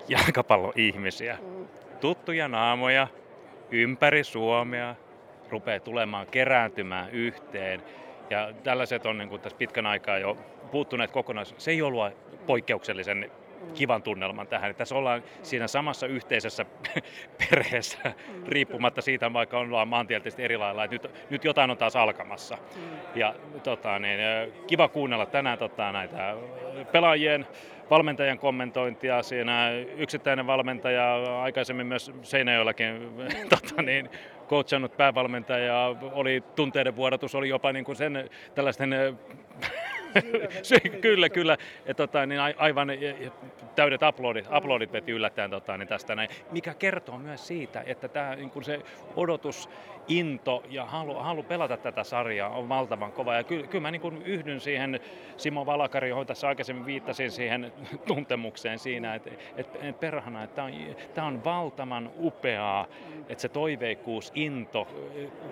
[0.08, 1.68] jalkapalloihmisiä, mm.
[2.00, 3.08] tuttuja naamoja
[3.72, 4.96] ympäri Suomea,
[5.50, 7.82] rupeaa tulemaan, kerääntymään yhteen.
[8.30, 10.38] Ja tällaiset on niin kuin tässä pitkän aikaa jo
[10.72, 11.64] puuttuneet kokonaisuus.
[11.64, 12.14] Se ei ollut
[12.46, 13.32] poikkeuksellisen
[13.74, 14.76] kivan tunnelman tähän.
[14.76, 16.66] Tässä ollaan siinä samassa yhteisessä
[17.50, 18.14] perheessä,
[18.48, 22.58] riippumatta siitä, vaikka ollaan maantieteellisesti eri lailla, nyt, nyt jotain on taas alkamassa.
[23.16, 24.20] Ja tota, niin,
[24.68, 26.36] kiva kuunnella tänään tota, näitä
[26.92, 27.48] pelaajien
[27.90, 29.24] valmentajan kommentointia.
[29.24, 33.12] Siinä yksittäinen valmentaja, aikaisemmin myös Seinäjoellakin
[33.56, 34.10] tota, niin,
[34.50, 38.96] coachannut päävalmentaja, oli tunteiden vuodatus, oli jopa niin kuin sen tällaisten
[40.62, 41.58] se, kyllä, kyllä.
[41.86, 42.88] Ja, tota, niin aivan
[43.76, 48.36] täydet uploadit, uploadit veti yllättäen tota, niin tästä näin, mikä kertoo myös siitä, että tämä,
[48.36, 48.80] niin se
[49.16, 49.70] odotus,
[50.10, 53.36] into ja halu, halu pelata tätä sarjaa on valtavan kova.
[53.36, 55.00] Ja kyllä, kyllä mä niin yhdyn siihen
[55.38, 57.72] Simo Valakari, johon tässä aikaisemmin viittasin siihen
[58.08, 60.74] tuntemukseen siinä, että, että, että perhana, että tämä on,
[61.14, 62.88] tämä on valtavan upeaa,
[63.30, 64.88] että se toiveikkuus, into,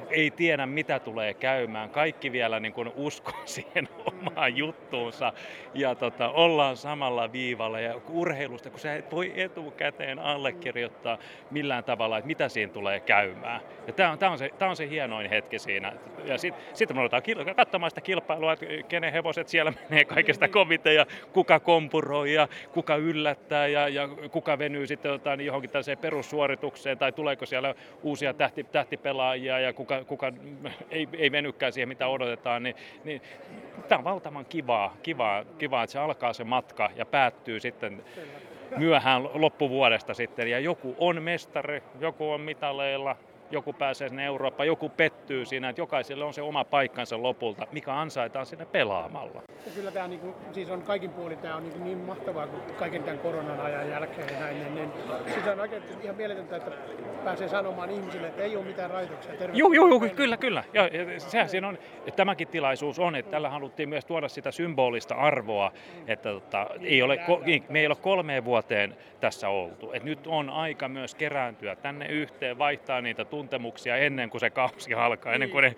[0.10, 1.90] ei tiedä mitä tulee käymään.
[1.90, 5.34] Kaikki vielä niin kuin uskoo siihen omaan juttuunsa
[5.74, 11.18] ja tota, ollaan samalla viivalla ja urheilusta, kun sä et voi etukäteen allekirjoittaa
[11.52, 13.62] millään tavalla, että mitä siinä tulee käymään.
[13.88, 15.94] Ja tämä on, tämä on, se, tämä on se hienoin hetki siinä.
[16.26, 20.48] Ja sitten sit me ruvetaan kil- katsomaan sitä kilpailua, että kenen hevoset siellä menee kaikesta
[20.48, 25.98] koviten ja kuka kompuroi ja kuka yllättää ja, ja kuka venyy sitten jotain johonkin tällaiseen
[25.98, 30.32] perussuoritukseen tai tuleeko siellä uusia tähti, tähtipelaajia ja kuka, kuka
[30.90, 32.64] ei, ei venykään siihen mitä odotetaan.
[32.64, 33.22] Niin, niin
[33.88, 34.04] tämä on
[34.38, 38.04] valtavan kivaa, kivaa, kivaa, että se alkaa se matka ja päättyy sitten
[38.78, 40.48] myöhään loppuvuodesta sitten.
[40.48, 43.16] Ja joku on mestari, joku on mitaleilla,
[43.52, 47.94] joku pääsee sinne Eurooppaan, joku pettyy siinä, että jokaiselle on se oma paikkansa lopulta, mikä
[48.00, 49.42] ansaitaan sinne pelaamalla.
[49.66, 52.62] Ja kyllä tämä niin kuin, siis on kaikin puolin tämä on niin, niin mahtavaa kuin
[52.80, 54.60] kaiken tämän koronan ajan jälkeen ja näin.
[54.60, 54.92] Niin, niin,
[55.34, 56.72] siis on oikein ihan mieletöntä, että
[57.24, 59.34] pääsee sanomaan ihmisille, että ei ole mitään rajoituksia.
[59.54, 60.64] Joo, joo, joo, kyllä, kyllä.
[60.74, 60.84] Ja,
[61.18, 65.72] sehän siinä on, että tämäkin tilaisuus on, että tällä haluttiin myös tuoda sitä symbolista arvoa,
[66.08, 69.92] että tota, ei ole, niin, me ei ole kolmeen vuoteen tässä oltu.
[69.94, 74.94] Et nyt on aika myös kerääntyä tänne yhteen, vaihtaa niitä tuntemuksia ennen kuin se kausi
[74.94, 75.76] alkaa, ennen kuin ne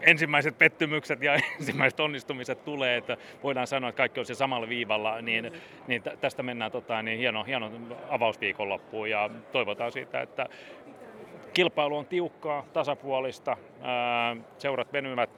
[0.00, 5.20] ensimmäiset pettymykset ja ensimmäiset onnistumiset tulee, että voidaan sanoa, että kaikki on se samalla viivalla,
[5.20, 5.52] niin,
[5.86, 7.70] niin tästä mennään tota, niin hieno, hieno
[8.08, 10.46] avausviikonloppuun ja toivotaan siitä, että
[11.54, 13.56] kilpailu on tiukkaa, tasapuolista,
[14.58, 15.30] seurat venyvät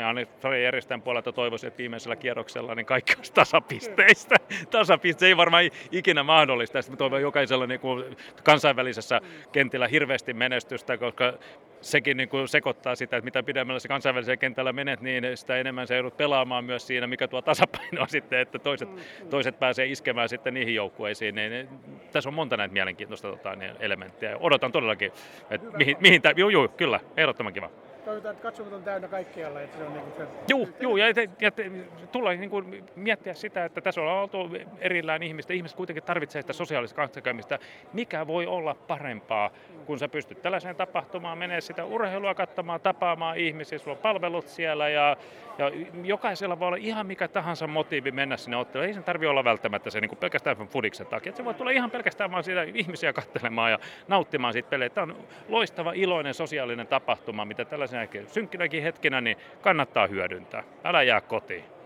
[0.00, 4.36] Jani Fari Järjestän puolelta toivoisin, että viimeisellä kierroksella niin kaikki olisi tasapisteistä.
[4.70, 6.82] Tasapiste ei varmaan ikinä mahdollista.
[6.82, 9.20] Sitten toivon jokaisella niin kuin kansainvälisessä
[9.52, 11.32] kentillä hirveästi menestystä, koska
[11.80, 15.86] sekin niin kuin sekoittaa sitä, että mitä pidemmällä se kansainvälisellä kentällä menet, niin sitä enemmän
[15.86, 18.88] se joudut pelaamaan myös siinä, mikä tuo tasapainoa sitten, että toiset,
[19.30, 21.34] toiset pääsee iskemään sitten niihin joukkueisiin.
[21.34, 21.68] Niin, niin,
[22.12, 24.36] tässä on monta näitä mielenkiintoista tota, niin elementtejä.
[24.40, 25.12] Odotan todellakin,
[25.50, 27.70] että mihin, mihin tämä, juu, juu, kyllä, ehdottoman kiva.
[28.04, 29.60] Toivotaan, että katsomot on täynnä kaikkialla.
[29.60, 30.26] Että se on niin se...
[30.48, 31.70] Juu, juu ja, te, ja te,
[32.12, 35.52] tulee niin kuin miettiä sitä, että tässä on oltu erillään ihmistä.
[35.52, 37.58] Ihmiset kuitenkin tarvitsee sitä sosiaalista kanssakäymistä.
[37.92, 39.50] Mikä voi olla parempaa,
[39.86, 44.88] kun sä pystyt tällaiseen tapahtumaan, menee sitä urheilua katsomaan, tapaamaan ihmisiä, sulla on palvelut siellä
[44.88, 45.16] ja,
[45.58, 45.72] ja
[46.04, 48.86] jokaisella voi olla ihan mikä tahansa motiivi mennä sinne otteluun.
[48.86, 51.30] Ei sen tarvitse olla välttämättä se niin kuin pelkästään fudiksen takia.
[51.30, 54.94] Että se voi tulla ihan pelkästään vaan siitä ihmisiä katselemaan ja nauttimaan siitä peleistä.
[54.94, 60.64] Tämä on loistava, iloinen, sosiaalinen tapahtuma, mitä tällaisena synkkinäkin hetkinä niin kannattaa hyödyntää.
[60.84, 61.81] Älä jää kotiin.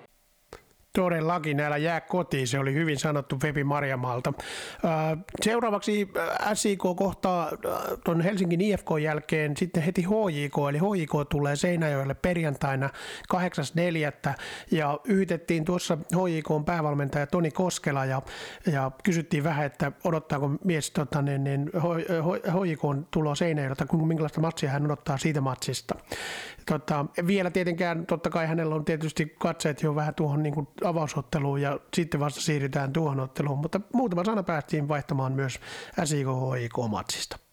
[0.96, 4.32] Todellakin, näillä jää kotiin, se oli hyvin sanottu Febi Marjamalta.
[5.42, 6.08] Seuraavaksi
[6.54, 7.50] SIK kohtaa
[8.04, 12.90] tuon Helsingin IFK jälkeen sitten heti HJK, eli HJK tulee Seinäjoelle perjantaina
[13.34, 14.34] 8.4.
[14.70, 18.22] ja yhytettiin tuossa HJK päävalmentaja Toni Koskela ja,
[18.72, 21.70] ja kysyttiin vähän, että odottaako mies tota, niin, niin,
[22.52, 25.94] HJK tuloa Seinäjoelle, tai minkälaista matsia hän odottaa siitä matsista.
[26.66, 31.62] Tota, vielä tietenkään, totta kai hänellä on tietysti katseet jo vähän tuohon niin kuin avausotteluun
[31.62, 35.60] ja sitten vasta siirrytään tuohon otteluun, mutta muutama sana päästiin vaihtamaan myös
[36.04, 37.45] SIK-HIK-matsista.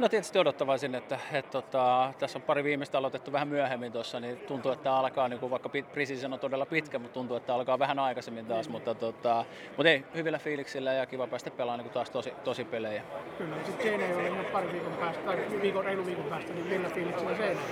[0.00, 4.36] No tietysti odottavaisin, että, että tota, tässä on pari viimeistä aloitettu vähän myöhemmin tuossa, niin
[4.38, 7.98] tuntuu, että alkaa, niin kuin vaikka precision on todella pitkä, mutta tuntuu, että alkaa vähän
[7.98, 9.44] aikaisemmin taas, mutta, tota,
[9.76, 13.02] mutta ei, hyvillä fiiliksillä ja kiva päästä pelaamaan niin taas tosi, tosi pelejä.
[13.38, 17.36] Kyllä, sitten Seinäjoelle nyt pari viikon päästä, tai viikon, reilu viikon päästä, niin millä fiiliksillä
[17.36, 17.62] Seinäjoelle?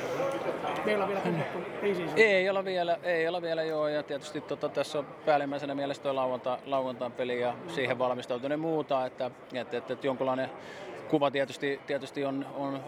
[0.85, 2.19] Meillä on vielä kumpattu preseason.
[2.19, 6.15] Ei olla vielä, ei olla vielä joo, ja tietysti tota, tässä on päällimmäisenä mielessä tuo
[6.15, 10.51] lauanta, lauantain peli ja siihen valmistautuneen muuta, että, että, että, että jonkunlainen
[11.09, 12.81] kuva tietysti, tietysti on, on,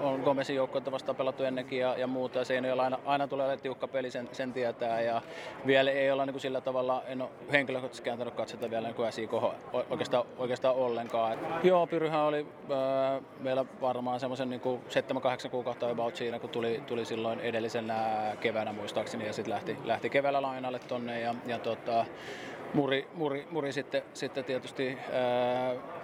[0.00, 2.44] on Gomesin joukkoita vastaan pelattu ennenkin ja, ja muuta.
[2.44, 5.00] Se ei ole aina, aina tulee tiukka peli, sen, sen tietää.
[5.00, 5.22] Ja
[5.66, 9.30] vielä ei olla niin kuin sillä tavalla, en ole henkilökohtaisesti kääntänyt katsota vielä niin SIK
[9.90, 11.38] oikeastaan, oikeastaan ollenkaan.
[11.62, 14.60] Joo, Pyryhän oli äh, meillä varmaan semmoisen niin
[15.46, 17.96] 7-8 kuukautta about siinä, kun tuli, tuli silloin edellisenä
[18.40, 22.04] keväänä muistaakseni ja sitten lähti, lähti keväällä lainalle tonne ja, ja tota,
[22.74, 25.97] muri, muri, muri sitten, sitten tietysti äh,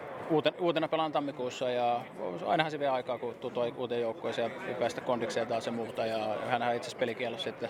[0.60, 2.00] uutena pelaan tammikuussa ja
[2.46, 6.06] ainahan se vie aikaa, kun tutuu uuteen joukkueeseen ja päästä kondikseen taas ja muuta.
[6.06, 7.68] Ja hänhän itse asiassa pelikielos sitten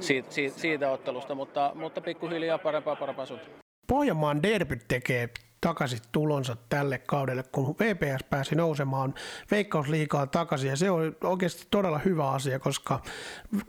[0.00, 3.50] siitä, siitä, siitä, ottelusta, mutta, mutta pikkuhiljaa parempaa parempaa suuntaan.
[3.86, 5.28] Pohjanmaan derbyt tekee
[5.60, 9.14] takaisin tulonsa tälle kaudelle, kun VPS pääsi nousemaan
[9.50, 10.70] Veikkausliikaa takaisin.
[10.70, 13.02] Ja se on oikeasti todella hyvä asia, koska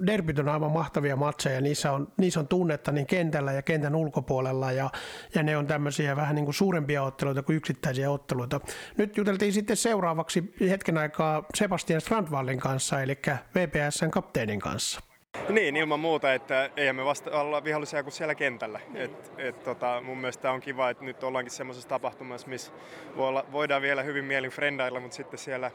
[0.07, 1.61] derbyt on aivan mahtavia matseja.
[1.61, 4.89] Niissä on, niissä on tunnetta niin kentällä ja kentän ulkopuolella ja,
[5.35, 8.61] ja ne on tämmöisiä vähän niin kuin suurempia otteluita kuin yksittäisiä otteluita.
[8.97, 13.17] Nyt juteltiin sitten seuraavaksi hetken aikaa Sebastian Strandvallin kanssa, eli
[13.55, 15.06] VPSn kapteenin kanssa.
[15.49, 18.79] Niin, ilman muuta, että eihän me vasta olla vihollisia kuin siellä kentällä.
[18.95, 22.71] Et, et, tota, mun mielestä on kiva, että nyt ollaankin semmoisessa tapahtumassa, missä
[23.51, 25.71] voidaan vielä hyvin mielin frendailla, mutta sitten siellä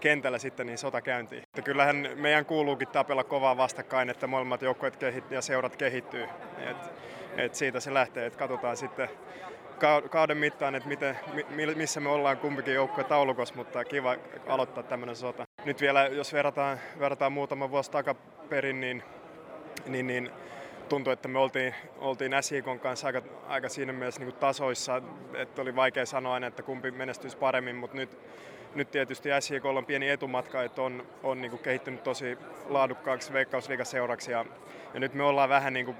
[0.00, 1.42] kentällä sitten niin sota käyntiin.
[1.42, 6.28] Että kyllähän meidän kuuluukin tapella kovaa vastakkain, että molemmat joukkueet kehit- ja seurat kehittyy.
[6.58, 6.76] Et,
[7.36, 9.08] et siitä se lähtee, että katsotaan sitten
[10.10, 11.18] kauden mittaan, että miten,
[11.74, 15.46] missä me ollaan kumpikin joukkue taulukossa, mutta kiva aloittaa tämmöinen sota.
[15.64, 17.90] Nyt vielä, jos verrataan, verrataan muutama vuosi
[18.46, 19.02] takaperin, niin,
[19.86, 20.30] niin, niin
[20.88, 25.02] tuntui, että me oltiin, oltiin SJKn kanssa aika, aika siinä mielessä niin kuin tasoissa,
[25.34, 28.18] että oli vaikea sanoa aina, että kumpi menestyisi paremmin, mutta nyt,
[28.74, 34.32] nyt tietysti SJK on pieni etumatka, että on, on niin kuin kehittynyt tosi laadukkaaksi veikkausliigaseuraksi
[34.32, 34.44] ja,
[34.94, 35.96] ja nyt me ollaan vähän niin kuin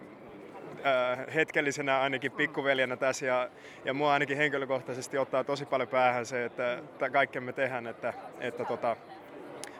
[0.86, 3.50] äh, hetkellisenä ainakin pikkuveljenä tässä ja,
[3.84, 8.14] ja mua ainakin henkilökohtaisesti ottaa tosi paljon päähän se, että, että kaikkea me tehdään, että,
[8.40, 8.96] että tota,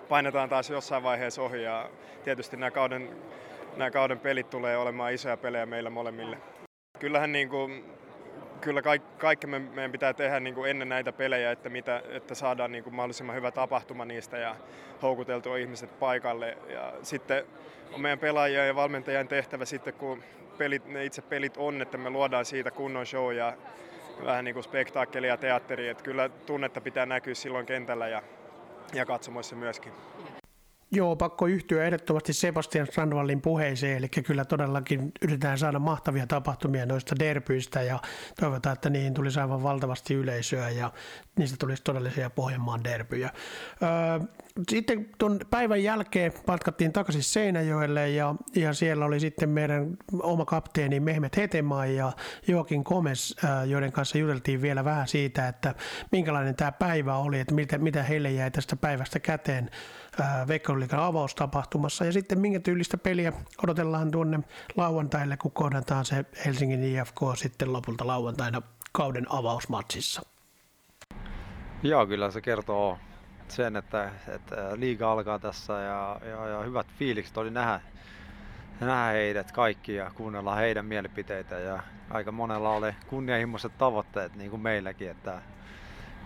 [0.08, 1.90] painetaan taas jossain vaiheessa ohi ja
[2.24, 3.16] tietysti nämä kauden,
[3.76, 6.38] nämä kauden pelit tulee olemaan isoja pelejä meillä molemmille.
[6.98, 7.84] Kyllähän niin kuin,
[8.60, 8.82] kyllä
[9.18, 12.84] kaikki, me, meidän pitää tehdä niin kuin ennen näitä pelejä, että, mitä, että saadaan niin
[12.84, 14.56] kuin mahdollisimman hyvä tapahtuma niistä ja
[15.02, 16.58] houkuteltua ihmiset paikalle.
[16.68, 17.44] Ja sitten
[17.92, 20.22] on meidän pelaajien ja valmentajien tehtävä sitten, kun
[20.58, 23.52] pelit, ne itse pelit on, että me luodaan siitä kunnon show ja
[24.24, 25.88] vähän niin kuin spektaakkeli ja teatteri.
[25.88, 28.22] Että kyllä tunnetta pitää näkyä silloin kentällä ja,
[28.92, 29.92] ja katsomoissa myöskin.
[30.90, 37.14] Joo, pakko yhtyä ehdottomasti Sebastian Strandvallin puheeseen, eli kyllä todellakin yritetään saada mahtavia tapahtumia noista
[37.18, 37.98] derbyistä ja
[38.40, 40.92] toivotaan, että niihin tulisi aivan valtavasti yleisöä ja
[41.38, 43.30] niistä tulisi todellisia Pohjanmaan derbyjä.
[44.70, 51.00] Sitten tuon päivän jälkeen matkattiin takaisin Seinäjoelle ja, ja siellä oli sitten meidän oma kapteeni
[51.00, 52.12] Mehmet Hetemaa ja
[52.48, 55.74] Joakin Komes, joiden kanssa juteltiin vielä vähän siitä, että
[56.12, 59.70] minkälainen tämä päivä oli, että mitä, mitä heille jäi tästä päivästä käteen
[60.48, 64.40] Veikkausliikan avaustapahtumassa ja sitten minkä tyylistä peliä odotellaan tuonne
[64.76, 70.22] lauantaille, kun kohdataan se Helsingin IFK sitten lopulta lauantaina kauden avausmatsissa.
[71.82, 72.98] Joo, kyllä se kertoo
[73.48, 77.80] sen, että, että liiga alkaa tässä ja, ja, ja hyvät fiilikset oli nähdä,
[78.80, 84.62] nähdä heidät kaikki ja kuunnella heidän mielipiteitä ja aika monella oli kunnianhimoiset tavoitteet niin kuin
[84.62, 85.42] meilläkin, että,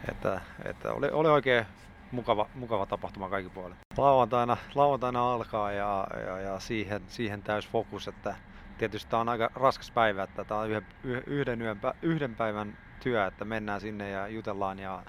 [0.09, 1.67] että, että oli, oli oikein
[2.11, 3.77] mukava, mukava tapahtuma kaikki puolin.
[3.97, 8.35] Lauantaina, lauantaina alkaa ja, ja, ja siihen, siihen täys fokus, että
[8.79, 10.87] tietysti tämä on aika raskas päivä, että tämä on yhden,
[11.27, 15.03] yhden, yhden, yhden päivän työ, että mennään sinne ja jutellaan ja,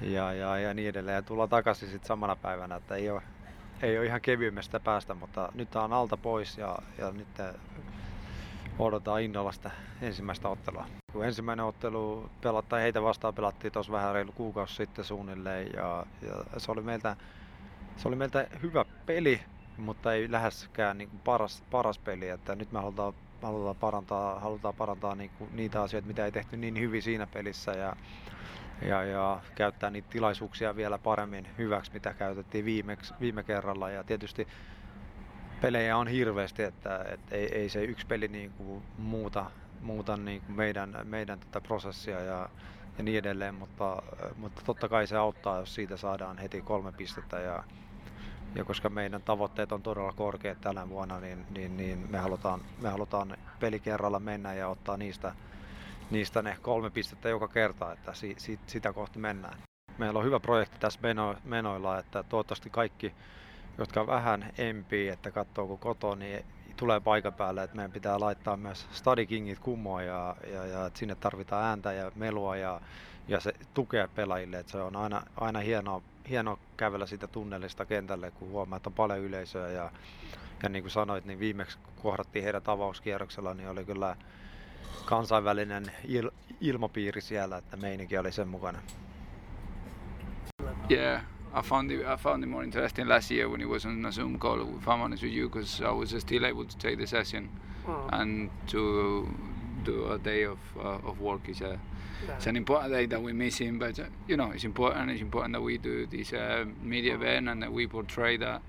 [0.00, 3.22] ja, ja, ja niin edelleen ja tullaan takaisin sitten samana päivänä, että ei ole,
[3.82, 7.28] ei ole ihan kevyimmästä päästä, mutta nyt on alta pois ja, ja nyt
[8.86, 9.70] odotetaan innolla sitä
[10.02, 10.86] ensimmäistä ottelua.
[11.12, 16.60] Kun ensimmäinen ottelu pelattiin heitä vastaan pelattiin tuossa vähän reilu kuukausi sitten suunnilleen ja, ja
[16.60, 17.16] se, oli meiltä,
[17.96, 19.40] se oli meiltä hyvä peli,
[19.76, 22.28] mutta ei läheskään niin kuin paras, paras peli.
[22.28, 23.12] Että nyt me halutaan,
[23.42, 27.72] halutaan parantaa, halutaan parantaa niin kuin niitä asioita, mitä ei tehty niin hyvin siinä pelissä
[27.72, 27.96] ja,
[28.82, 33.90] ja, ja käyttää niitä tilaisuuksia vielä paremmin hyväksi, mitä käytettiin viimeksi, viime kerralla.
[33.90, 34.48] Ja tietysti
[35.60, 39.50] pelejä on hirveästi, että, että ei, ei se yksi peli niin kuin muuta,
[39.80, 42.48] muuta niin kuin meidän, meidän tätä prosessia ja,
[42.98, 44.02] ja niin edelleen, mutta,
[44.36, 47.64] mutta totta kai se auttaa, jos siitä saadaan heti kolme pistettä ja,
[48.54, 52.88] ja koska meidän tavoitteet on todella korkeat tänä vuonna, niin, niin, niin me, halutaan, me
[52.88, 55.34] halutaan peli kerralla mennä ja ottaa niistä,
[56.10, 59.58] niistä ne kolme pistettä joka kerta, että si, si, sitä kohti mennään.
[59.98, 63.14] Meillä on hyvä projekti tässä meno, menoilla, että toivottavasti kaikki
[63.78, 66.44] jotka vähän empii, että katsoo kun koto, niin
[66.76, 71.14] tulee paikan päälle, että meidän pitää laittaa myös Stadikingit kummoon ja, ja, ja että sinne
[71.14, 72.80] tarvitaan ääntä ja melua ja,
[73.28, 74.58] ja se tukea pelaajille.
[74.58, 78.94] Että se on aina, aina hienoa, hienoa kävellä siitä tunnelista kentälle, kun huomaa, että on
[78.94, 79.90] paljon yleisöä ja,
[80.62, 84.16] ja niin kuin sanoit, niin viimeksi kun kohdattiin heidän avauskierroksella, niin oli kyllä
[85.04, 88.78] kansainvälinen il, ilmapiiri siellä, että meininki oli sen mukana.
[90.90, 94.04] Yeah, I found it I found it more interesting last year when it was on
[94.04, 94.60] a Zoom call.
[94.78, 97.48] If I'm honest with you, because I was still able to take the session
[97.88, 98.08] oh.
[98.12, 99.28] and to
[99.84, 101.78] do a day of uh, of work is a
[102.26, 102.36] yeah.
[102.36, 103.78] it's an important day that we're missing.
[103.78, 105.10] But uh, you know, it's important.
[105.10, 108.62] It's important that we do this uh, media event and that we portray that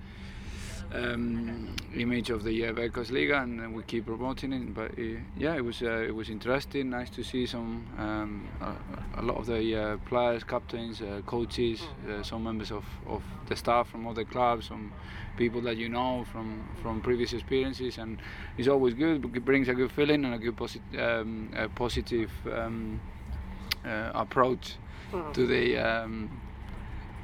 [0.94, 4.74] um, image of the uh, and we keep promoting it.
[4.74, 6.89] But uh, yeah, it was uh, it was interesting.
[6.89, 11.82] Nice to see some um, a, a, lot of the uh, players, captains, uh, coaches,
[12.10, 14.92] uh, some members of, of the staff from other clubs, some
[15.38, 18.20] people that you know from from previous experiences, and
[18.58, 19.24] it's always good.
[19.36, 20.60] It brings a good feeling and a good
[21.00, 23.00] um, a positive um,
[23.84, 24.76] approach
[25.34, 26.42] to the um,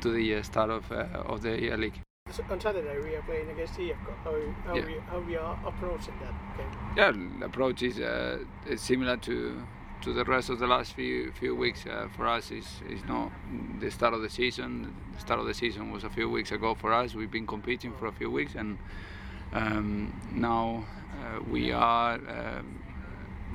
[0.02, 2.02] to the start of of the league
[2.50, 3.96] on Saturday we are playing against IFK.
[4.24, 4.86] How, how, yeah.
[4.86, 6.72] we, how we are approaching that game?
[6.96, 8.40] Yeah, the approach is uh,
[8.76, 9.64] similar to
[10.04, 11.86] to the rest of the last few few weeks.
[11.86, 13.32] Uh, for us, is is not
[13.80, 14.94] the start of the season.
[15.16, 17.16] The start of the season was a few weeks ago for us.
[17.16, 18.78] We've been competing for a few weeks, and
[19.54, 22.16] um, now uh, we are.
[22.16, 22.84] Um,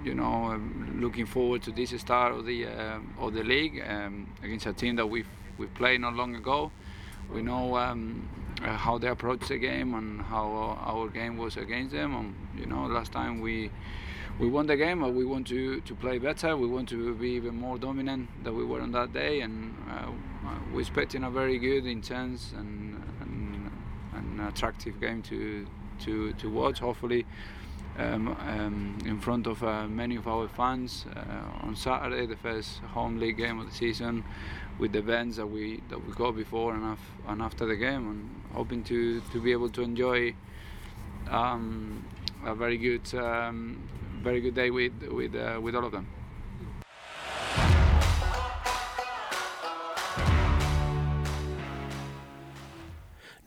[0.05, 4.27] you know, um, looking forward to this start of the uh, of the league um,
[4.43, 6.73] against a team that we've we've played not long ago.
[7.35, 8.29] We know um,
[8.63, 12.15] uh, how they approach the game and how our game was against them.
[12.15, 13.71] And you know, last time we
[14.39, 16.57] we won the game, but we want to to play better.
[16.57, 20.11] We want to be even more dominant than we were on that day, and uh,
[20.73, 23.71] we're expecting a very good, intense, and, and,
[24.15, 25.67] and attractive game to
[26.05, 26.79] to to watch.
[26.81, 27.27] Hopefully.
[27.99, 32.79] Um, um, in front of uh, many of our fans uh, on Saturday, the first
[32.95, 34.25] home league game of the season,
[34.79, 38.09] with the events that we that we got before and, af- and after the game,
[38.09, 40.35] and hoping to to be able to enjoy
[41.31, 42.03] um,
[42.47, 43.87] a very good um,
[44.23, 46.07] very good day with with uh, with all of them.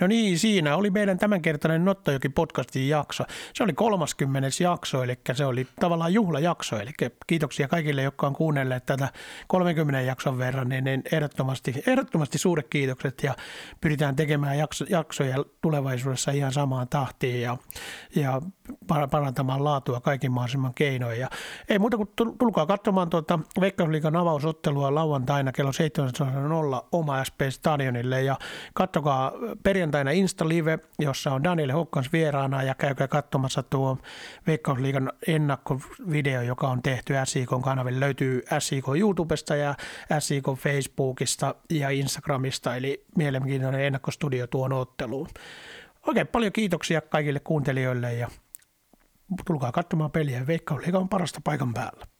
[0.01, 3.23] No niin, siinä oli meidän tämänkertainen Nottojoki podcastin jakso.
[3.53, 4.49] Se oli 30.
[4.63, 6.79] jakso, eli se oli tavallaan juhlajakso.
[6.79, 6.91] Eli
[7.27, 9.09] kiitoksia kaikille, jotka on kuunnelleet tätä
[9.47, 13.35] 30 jakson verran, niin, niin ehdottomasti, ehdottomasti suuret kiitokset ja
[13.81, 17.57] pyritään tekemään jakso, jaksoja tulevaisuudessa ihan samaan tahtiin ja,
[18.15, 18.41] ja
[19.11, 21.19] parantamaan laatua kaikin mahdollisimman keinoin.
[21.19, 21.29] Ja
[21.69, 28.37] ei muuta kuin tulkaa katsomaan tuota Veikkausliikan avausottelua lauantaina kello 17.00 oma SP Stadionille ja
[28.73, 29.31] katsokaa
[29.91, 33.97] perjantaina Insta-live, jossa on Daniel Hokkans vieraana ja käykää katsomassa tuo
[34.47, 37.99] Veikkausliigan ennakkovideo, joka on tehty SIK kanaville.
[37.99, 39.75] Löytyy SIK YouTubesta ja
[40.19, 45.27] SIK Facebookista ja Instagramista, eli mielenkiintoinen ennakkostudio tuon otteluun.
[46.07, 48.29] Oikein paljon kiitoksia kaikille kuuntelijoille ja
[49.45, 50.47] tulkaa katsomaan peliä.
[50.47, 52.14] Veikkausliiga on parasta paikan päällä.